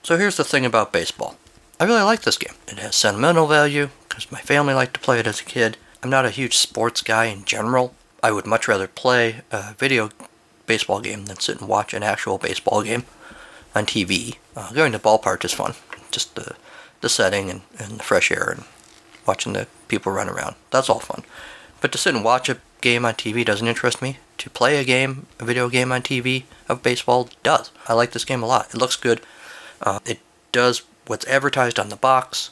So 0.04 0.18
here's 0.18 0.38
the 0.38 0.44
thing 0.44 0.66
about 0.66 0.92
baseball. 0.92 1.38
I 1.80 1.84
really 1.86 2.02
like 2.02 2.22
this 2.22 2.38
game. 2.38 2.54
It 2.68 2.80
has 2.80 2.96
sentimental 2.96 3.48
value 3.48 3.90
because 4.08 4.32
my 4.32 4.40
family 4.40 4.74
liked 4.74 4.94
to 4.96 5.00
play 5.00 5.20
it 5.20 5.28
as 5.28 5.42
a 5.42 5.46
kid. 5.46 5.78
I'm 6.02 6.10
not 6.10 6.26
a 6.26 6.30
huge 6.30 6.58
sports 6.58 7.02
guy 7.02 7.26
in 7.26 7.44
general. 7.46 7.94
I 8.24 8.32
would 8.32 8.46
much 8.46 8.68
rather 8.68 8.88
play 8.88 9.42
a 9.52 9.74
video 9.74 10.10
baseball 10.66 11.02
game 11.02 11.26
than 11.26 11.40
sit 11.40 11.60
and 11.60 11.70
watch 11.70 11.94
an 11.94 12.04
actual 12.04 12.38
baseball 12.38 12.82
game 12.82 13.06
on 13.76 13.86
TV. 13.86 14.38
Uh, 14.56 14.72
going 14.72 14.94
to 14.94 15.00
ballpark 15.00 15.44
is 15.44 15.54
fun. 15.54 15.74
Just 16.12 16.36
the 16.36 16.56
the 17.02 17.10
setting 17.10 17.50
and, 17.52 17.62
and 17.78 18.00
the 18.00 18.04
fresh 18.04 18.32
air 18.32 18.50
and 18.50 18.64
watching 19.28 19.54
the 19.54 19.68
people 19.88 20.12
run 20.12 20.30
around. 20.30 20.56
That's 20.72 20.90
all 20.90 21.00
fun. 21.00 21.24
But 21.82 21.92
to 21.92 21.98
sit 21.98 22.16
and 22.16 22.24
watch 22.24 22.50
a 22.50 22.58
game 22.86 23.04
on 23.04 23.16
TV 23.16 23.44
doesn't 23.44 23.68
interest 23.68 24.00
me. 24.00 24.18
To 24.38 24.50
play 24.52 24.78
a 24.78 24.84
game, 24.84 25.26
a 25.40 25.46
video 25.46 25.70
game 25.70 25.92
on 25.92 26.04
TV 26.04 26.44
of 26.70 26.84
baseball 26.84 27.30
does. 27.42 27.72
I 27.88 27.94
like 27.94 28.12
this 28.12 28.26
game 28.26 28.44
a 28.44 28.46
lot. 28.46 28.70
It 28.70 28.78
looks 28.78 28.96
good. 28.96 29.22
Uh, 29.82 30.00
it 30.06 30.20
does 30.52 30.84
what's 31.08 31.26
advertised 31.28 31.80
on 31.80 31.90
the 31.90 31.96
box. 31.96 32.52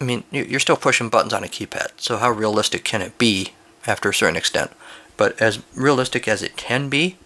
I 0.00 0.04
mean, 0.04 0.22
you- 0.30 0.44
you're 0.48 0.60
still 0.60 0.76
pushing 0.76 1.08
buttons 1.08 1.32
on 1.32 1.42
a 1.42 1.48
keypad, 1.48 1.88
so 1.96 2.16
how 2.18 2.30
realistic 2.30 2.84
can 2.84 3.02
it 3.02 3.18
be 3.18 3.54
after 3.86 4.08
a 4.10 4.14
certain 4.14 4.36
extent? 4.36 4.70
But 5.16 5.40
as 5.40 5.58
realistic 5.74 6.28
as 6.28 6.42
it 6.42 6.56
can 6.56 6.88
be 6.88 7.16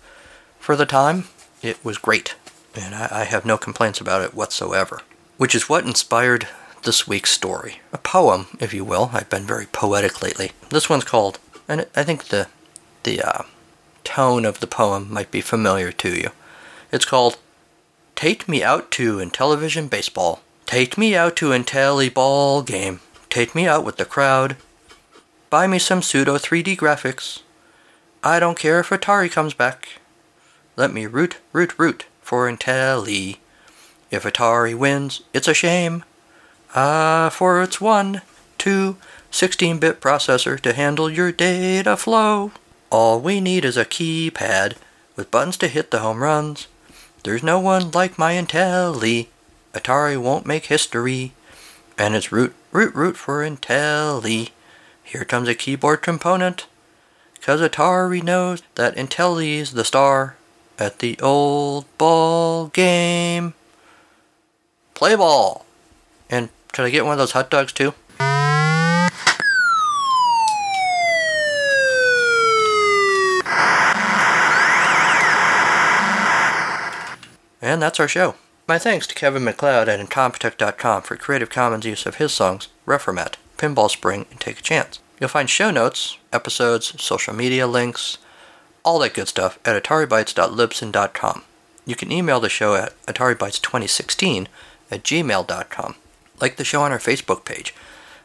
for 0.59 0.77
the 0.77 0.87
time, 0.87 1.29
it 1.63 1.77
was 1.85 1.99
great. 1.99 2.35
And 2.75 2.95
I, 2.95 3.09
I 3.11 3.25
have 3.25 3.45
no 3.45 3.59
complaints 3.59 4.01
about 4.01 4.23
it 4.23 4.35
whatsoever. 4.35 5.03
Which 5.37 5.55
is 5.55 5.69
what 5.69 5.85
inspired 5.85 6.49
this 6.85 7.07
week's 7.07 7.31
story. 7.33 7.81
A 7.93 7.99
poem, 7.99 8.47
if 8.61 8.73
you 8.73 8.85
will. 8.85 9.11
I've 9.13 9.29
been 9.29 9.47
very 9.47 9.67
poetic 9.67 10.23
lately. 10.23 10.53
This 10.71 10.89
one's 10.89 11.05
called, 11.05 11.39
and 11.69 11.87
I 11.95 12.03
think 12.03 12.25
the, 12.25 12.49
the 13.03 13.23
uh, 13.23 13.43
tone 14.05 14.45
of 14.45 14.61
the 14.61 14.67
poem 14.67 15.13
might 15.13 15.31
be 15.31 15.41
familiar 15.41 15.93
to 15.93 16.11
you. 16.11 16.31
It's 16.93 17.05
called 17.05 17.39
Take 18.15 18.49
Me 18.49 18.63
Out 18.63 18.91
to 18.93 19.19
Intellivision 19.19 19.91
Baseball. 19.91 20.41
Take 20.65 20.97
me 20.97 21.15
out 21.15 21.37
to 21.37 21.51
Intelli 21.51 22.13
Ball 22.13 22.63
Game. 22.63 23.01
Take 23.29 23.55
me 23.55 23.67
out 23.67 23.85
with 23.85 23.97
the 23.97 24.05
crowd. 24.05 24.57
Buy 25.51 25.67
me 25.67 25.79
some 25.79 26.03
pseudo 26.03 26.37
3D 26.39 26.77
graphics. 26.77 27.41
I 28.23 28.41
don't 28.41 28.59
care 28.59 28.81
if 28.81 28.91
Atari 28.91 29.31
comes 29.31 29.55
back. 29.55 29.89
Let 30.77 30.93
me 30.93 31.07
root, 31.07 31.39
root, 31.53 31.79
root 31.79 32.07
for 32.21 32.51
Intelli. 32.51 33.37
If 34.11 34.25
Atari 34.25 34.75
wins, 34.75 35.23
it's 35.33 35.49
a 35.49 35.55
shame. 35.55 36.05
Ah, 36.75 37.31
for 37.33 37.63
it's 37.63 37.81
one, 37.81 38.23
two, 38.59 38.97
16 39.37 39.79
bit 39.79 40.01
processor 40.01 40.59
to 40.59 40.73
handle 40.73 41.11
your 41.11 41.31
data 41.31 41.95
flow. 41.99 42.53
All 42.89 43.21
we 43.21 43.39
need 43.39 43.67
is 43.67 43.77
a 43.77 43.85
keypad 43.85 44.77
with 45.15 45.31
buttons 45.31 45.59
to 45.59 45.69
hit 45.69 45.91
the 45.91 45.99
home 45.99 46.23
runs. 46.23 46.69
There's 47.23 47.43
no 47.43 47.61
one 47.61 47.91
like 47.91 48.19
my 48.19 48.33
Intelli. 48.33 49.27
Atari 49.75 50.17
won't 50.17 50.47
make 50.47 50.67
history. 50.67 51.33
And 51.99 52.15
it's 52.15 52.33
root, 52.33 52.55
root, 52.73 52.95
root 52.95 53.19
for 53.19 53.45
Intelli. 53.45 54.53
Here 55.05 55.27
comes 55.27 55.49
a 55.49 55.55
keyboard 55.55 56.01
component. 56.01 56.67
Cause 57.43 57.61
Atari 57.61 58.23
knows 58.23 58.63
that 58.77 58.97
Intelli's 58.97 59.73
the 59.73 59.85
star 59.85 60.37
at 60.79 61.01
the 61.01 61.21
old 61.21 61.85
ball 61.99 62.69
game. 62.69 63.53
Play 64.95 65.15
ball. 65.15 65.67
And 66.31 66.49
could 66.73 66.87
I 66.87 66.91
get 66.91 67.05
one 67.05 67.13
of 67.13 67.19
those 67.19 67.33
hot 67.33 67.51
dogs 67.51 67.75
too? 67.75 67.93
And 77.77 77.83
that's 77.83 78.01
our 78.01 78.09
show. 78.09 78.37
My 78.67 78.79
thanks 78.79 79.07
to 79.07 79.15
Kevin 79.15 79.45
MacLeod 79.45 79.87
at 79.87 80.01
Incompetech.com 80.01 81.03
for 81.03 81.15
Creative 81.15 81.51
Commons 81.51 81.85
use 81.85 82.07
of 82.07 82.15
his 82.15 82.33
songs 82.33 82.69
Reformat, 82.87 83.35
Pinball 83.59 83.91
Spring, 83.91 84.25
and 84.31 84.41
Take 84.41 84.61
a 84.61 84.63
Chance. 84.63 84.99
You'll 85.21 85.29
find 85.29 85.51
show 85.51 85.71
notes, 85.71 86.17
episodes, 86.33 86.99
social 87.03 87.35
media 87.35 87.67
links, 87.67 88.17
all 88.83 88.99
that 89.01 89.13
good 89.13 89.29
stuff 89.29 89.59
at 89.67 89.83
ataribytes.libsyn.com. 89.83 91.43
You 91.85 91.95
can 91.95 92.11
email 92.11 92.41
the 92.41 92.49
show 92.49 92.75
at 92.75 92.95
ataribytes2016 93.05 94.47
at 94.91 95.03
gmail.com. 95.03 95.97
Like 96.41 96.57
the 96.57 96.65
show 96.65 96.81
on 96.81 96.93
our 96.93 96.99
Facebook 96.99 97.45
page. 97.45 97.75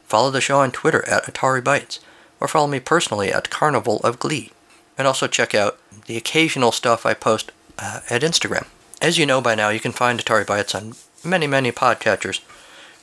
Follow 0.05 0.31
the 0.31 0.39
show 0.39 0.61
on 0.61 0.71
Twitter 0.71 1.05
at 1.09 1.25
AtariBytes, 1.25 1.99
or 2.39 2.47
follow 2.47 2.67
me 2.67 2.79
personally 2.79 3.33
at 3.33 3.49
Carnival 3.49 3.99
of 4.05 4.17
Glee. 4.17 4.53
And 4.97 5.05
also 5.05 5.27
check 5.27 5.53
out 5.53 5.77
the 6.05 6.15
occasional 6.15 6.71
stuff 6.71 7.05
I 7.05 7.13
post 7.13 7.51
uh, 7.77 7.99
at 8.09 8.21
Instagram. 8.21 8.67
As 9.01 9.17
you 9.17 9.25
know 9.25 9.41
by 9.41 9.55
now, 9.55 9.69
you 9.69 9.79
can 9.79 9.91
find 9.91 10.19
Atari 10.19 10.45
Bytes 10.45 10.75
on 10.75 10.93
many, 11.27 11.47
many 11.47 11.71
podcatchers. 11.71 12.39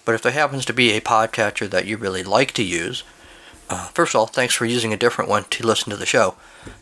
But 0.04 0.14
if 0.14 0.22
there 0.22 0.30
happens 0.30 0.64
to 0.66 0.72
be 0.72 0.92
a 0.92 1.00
podcatcher 1.00 1.68
that 1.70 1.86
you 1.86 1.96
really 1.96 2.22
like 2.22 2.52
to 2.52 2.62
use, 2.62 3.02
uh, 3.68 3.88
first 3.88 4.14
of 4.14 4.20
all, 4.20 4.26
thanks 4.28 4.54
for 4.54 4.64
using 4.64 4.92
a 4.92 4.96
different 4.96 5.28
one 5.28 5.44
to 5.50 5.66
listen 5.66 5.90
to 5.90 5.96
the 5.96 6.06
show. 6.06 6.36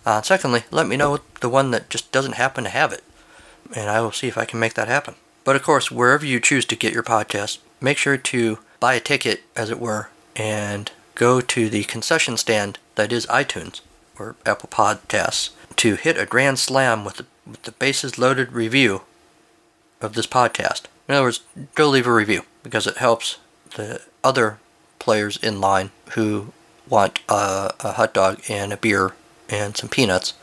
Uh, 0.05 0.21
secondly, 0.21 0.65
let 0.71 0.87
me 0.87 0.99
know 0.99 1.21
the 1.41 1.49
one 1.49 1.71
that 1.71 1.89
just 1.89 2.13
doesn't 2.13 2.35
happen 2.35 2.65
to 2.65 2.71
have 2.71 2.93
it, 2.93 3.03
and 3.75 3.89
I 3.89 4.03
will 4.03 4.13
see 4.13 4.29
if 4.29 4.37
I 4.37 4.45
can 4.45 4.61
make 4.61 4.75
that 4.75 4.87
happen. 4.87 5.15
But 5.45 5.57
of 5.57 5.63
course, 5.63 5.91
wherever 5.91 6.27
you 6.27 6.39
choose 6.39 6.67
to 6.67 6.77
get 6.77 6.93
your 6.93 7.03
podcast, 7.03 7.59
make 7.81 7.97
sure 7.97 8.19
to 8.19 8.59
buy 8.81 8.95
a 8.95 9.01
ticket, 9.01 9.45
as 9.57 9.71
it 9.71 9.81
were, 9.81 10.11
and 10.37 10.91
go 11.15 11.41
to 11.41 11.71
the 11.71 11.85
concession 11.85 12.37
stand 12.37 12.79
that 12.97 13.13
is 13.13 13.25
iTunes 13.29 13.81
or 14.19 14.37
Apple 14.45 14.69
Podcasts 14.69 15.51
to 15.77 15.95
hit 15.95 16.19
a 16.19 16.27
grand 16.27 16.59
slam 16.59 17.05
with 17.05 17.17
the, 17.17 17.27
with 17.47 17.63
the 17.63 17.73
bases 17.73 18.19
loaded 18.19 18.53
review 18.53 19.03
of 20.01 20.15
this 20.15 20.27
podcast. 20.27 20.85
In 21.09 21.15
other 21.15 21.25
words, 21.25 21.41
go 21.75 21.89
leave 21.89 22.07
a 22.07 22.13
review 22.13 22.43
because 22.63 22.87
it 22.87 22.97
helps 22.97 23.39
the 23.77 24.01
other 24.25 24.59
players 24.99 25.37
in 25.37 25.61
line 25.61 25.91
who 26.11 26.53
want 26.89 27.21
a, 27.29 27.75
a 27.81 27.93
hot 27.93 28.15
dog 28.15 28.41
and 28.49 28.73
a 28.73 28.77
beer 28.77 29.13
and 29.49 29.77
some 29.77 29.89
peanuts 29.89 30.35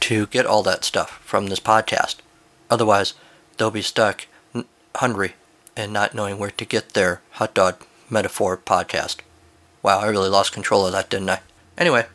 to 0.00 0.26
get 0.26 0.46
all 0.46 0.62
that 0.62 0.84
stuff 0.84 1.20
from 1.24 1.46
this 1.46 1.60
podcast. 1.60 2.16
Otherwise, 2.70 3.14
they'll 3.56 3.70
be 3.70 3.82
stuck 3.82 4.26
n- 4.54 4.64
hungry 4.96 5.34
and 5.76 5.92
not 5.92 6.14
knowing 6.14 6.38
where 6.38 6.50
to 6.50 6.64
get 6.64 6.90
their 6.90 7.20
hot 7.32 7.54
dog 7.54 7.84
metaphor 8.08 8.56
podcast. 8.56 9.16
Wow, 9.82 10.00
I 10.00 10.08
really 10.08 10.28
lost 10.28 10.52
control 10.52 10.86
of 10.86 10.92
that, 10.92 11.10
didn't 11.10 11.30
I? 11.30 11.40
Anyway, 11.76 12.06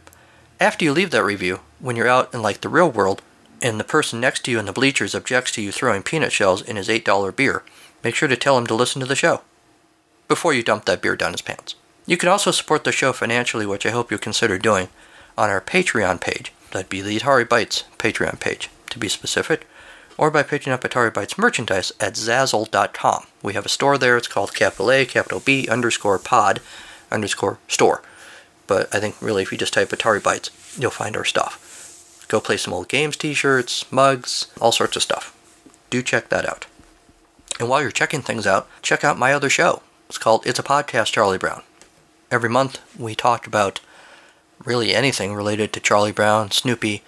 after 0.60 0.86
you 0.86 0.93
leave 0.93 1.12
that 1.12 1.23
review, 1.23 1.60
when 1.86 1.95
you're 1.95 2.08
out 2.08 2.34
in 2.34 2.41
like 2.41 2.62
the 2.62 2.67
real 2.67 2.89
world 2.89 3.21
and 3.62 3.80
the 3.80 3.84
person 3.84 4.19
next 4.19 4.43
to 4.43 4.50
you 4.50 4.58
in 4.58 4.65
the 4.65 4.74
bleachers 4.74 5.13
objects 5.13 5.52
to 5.52 5.62
you 5.62 5.71
throwing 5.71 6.02
peanut 6.02 6.32
shells 6.32 6.63
in 6.63 6.78
his 6.78 6.89
$8 6.89 7.36
beer, 7.36 7.63
make 8.04 8.15
sure 8.15 8.28
to 8.28 8.36
tell 8.36 8.58
him 8.58 8.65
to 8.65 8.74
listen 8.74 9.00
to 9.02 9.06
the 9.06 9.15
show 9.15 9.41
before 10.28 10.52
you 10.52 10.63
dump 10.63 10.86
that 10.86 11.00
beer 11.00 11.15
down 11.15 11.34
his 11.34 11.43
pants. 11.43 11.76
You 12.08 12.17
can 12.17 12.28
also 12.28 12.50
support 12.50 12.86
the 12.86 12.91
show 12.91 13.13
financially, 13.13 13.67
which 13.67 13.86
I 13.86 13.91
hope 13.91 14.10
you'll 14.10 14.19
consider 14.19 14.58
doing, 14.58 14.89
on 15.38 15.52
our 15.52 15.62
Patreon 15.62 16.19
page. 16.19 16.52
That'd 16.71 16.89
be 16.89 17.02
the 17.02 17.19
Atari 17.19 17.45
Bytes 17.45 17.84
Patreon 18.00 18.39
page, 18.39 18.71
to 18.89 18.98
be 18.98 19.08
specific, 19.08 19.67
or 20.17 20.32
by 20.32 20.41
picking 20.41 20.74
up 20.74 20.82
Atari 20.82 21.12
Bytes 21.12 21.38
merchandise 21.38 21.91
at 22.00 22.13
Zazzle.com. 22.13 23.28
We 23.43 23.54
have 23.54 23.65
a 23.67 23.69
store 23.69 24.00
there. 24.00 24.17
It's 24.17 24.28
called 24.28 24.56
capital 24.56 24.91
A, 24.91 25.06
capital 25.06 25.39
B, 25.39 25.67
underscore 25.67 26.17
pod, 26.17 26.62
underscore 27.12 27.60
store. 27.67 28.02
But 28.65 28.93
I 28.93 29.00
think 29.00 29.21
really 29.21 29.43
if 29.43 29.52
you 29.52 29.58
just 29.60 29.76
type 29.76 29.89
Atari 29.89 30.19
Bytes, 30.19 30.50
you'll 30.82 30.89
find 30.89 31.15
our 31.15 31.26
stuff. 31.26 31.62
Go 32.27 32.39
play 32.39 32.57
some 32.57 32.73
old 32.73 32.89
games 32.89 33.17
t-shirts, 33.17 33.91
mugs, 33.91 34.47
all 34.59 34.71
sorts 34.71 34.95
of 34.95 35.03
stuff. 35.03 35.35
Do 35.89 36.01
check 36.01 36.29
that 36.29 36.47
out. 36.47 36.65
And 37.59 37.69
while 37.69 37.81
you're 37.81 37.91
checking 37.91 38.21
things 38.21 38.45
out, 38.45 38.67
check 38.81 39.03
out 39.03 39.17
my 39.17 39.33
other 39.33 39.49
show. 39.49 39.81
It's 40.09 40.17
called 40.17 40.45
It's 40.45 40.59
a 40.59 40.63
Podcast, 40.63 41.11
Charlie 41.11 41.38
Brown. 41.38 41.63
Every 42.29 42.49
month 42.49 42.79
we 42.99 43.15
talk 43.15 43.47
about 43.47 43.79
really 44.63 44.93
anything 44.93 45.33
related 45.33 45.71
to 45.73 45.79
Charlie 45.79 46.11
Brown, 46.11 46.51
Snoopy, 46.51 47.03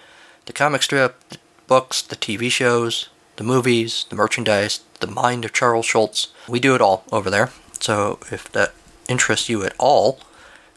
the 0.46 0.52
comic 0.52 0.82
strip, 0.82 1.16
the 1.28 1.38
books, 1.66 2.00
the 2.02 2.16
TV 2.16 2.50
shows, 2.50 3.08
the 3.36 3.44
movies, 3.44 4.06
the 4.08 4.16
merchandise, 4.16 4.80
the 5.00 5.06
mind 5.06 5.44
of 5.44 5.52
Charles 5.52 5.86
Schulz. 5.86 6.32
We 6.48 6.60
do 6.60 6.74
it 6.74 6.80
all 6.80 7.04
over 7.12 7.30
there. 7.30 7.50
So 7.80 8.18
if 8.32 8.50
that 8.52 8.72
interests 9.08 9.48
you 9.48 9.64
at 9.64 9.74
all, 9.78 10.20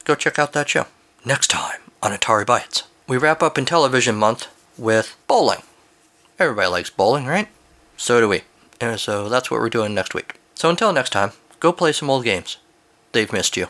go 0.03 0.15
check 0.15 0.37
out 0.37 0.53
that 0.53 0.69
show. 0.69 0.87
Next 1.25 1.47
time 1.47 1.79
on 2.03 2.11
Atari 2.11 2.45
Bytes, 2.45 2.83
we 3.11 3.17
wrap 3.17 3.43
up 3.43 3.55
Intellivision 3.55 4.15
month 4.15 4.47
with 4.77 5.17
bowling. 5.27 5.63
Everybody 6.39 6.69
likes 6.69 6.89
bowling, 6.89 7.25
right? 7.25 7.49
So 7.97 8.21
do 8.21 8.29
we. 8.29 8.43
And 8.79 8.97
so 9.01 9.27
that's 9.27 9.51
what 9.51 9.59
we're 9.59 9.69
doing 9.69 9.93
next 9.93 10.13
week. 10.13 10.35
So 10.55 10.69
until 10.69 10.93
next 10.93 11.09
time, 11.09 11.33
go 11.59 11.73
play 11.73 11.91
some 11.91 12.09
old 12.09 12.23
games. 12.23 12.55
They've 13.11 13.33
missed 13.33 13.57
you. 13.57 13.67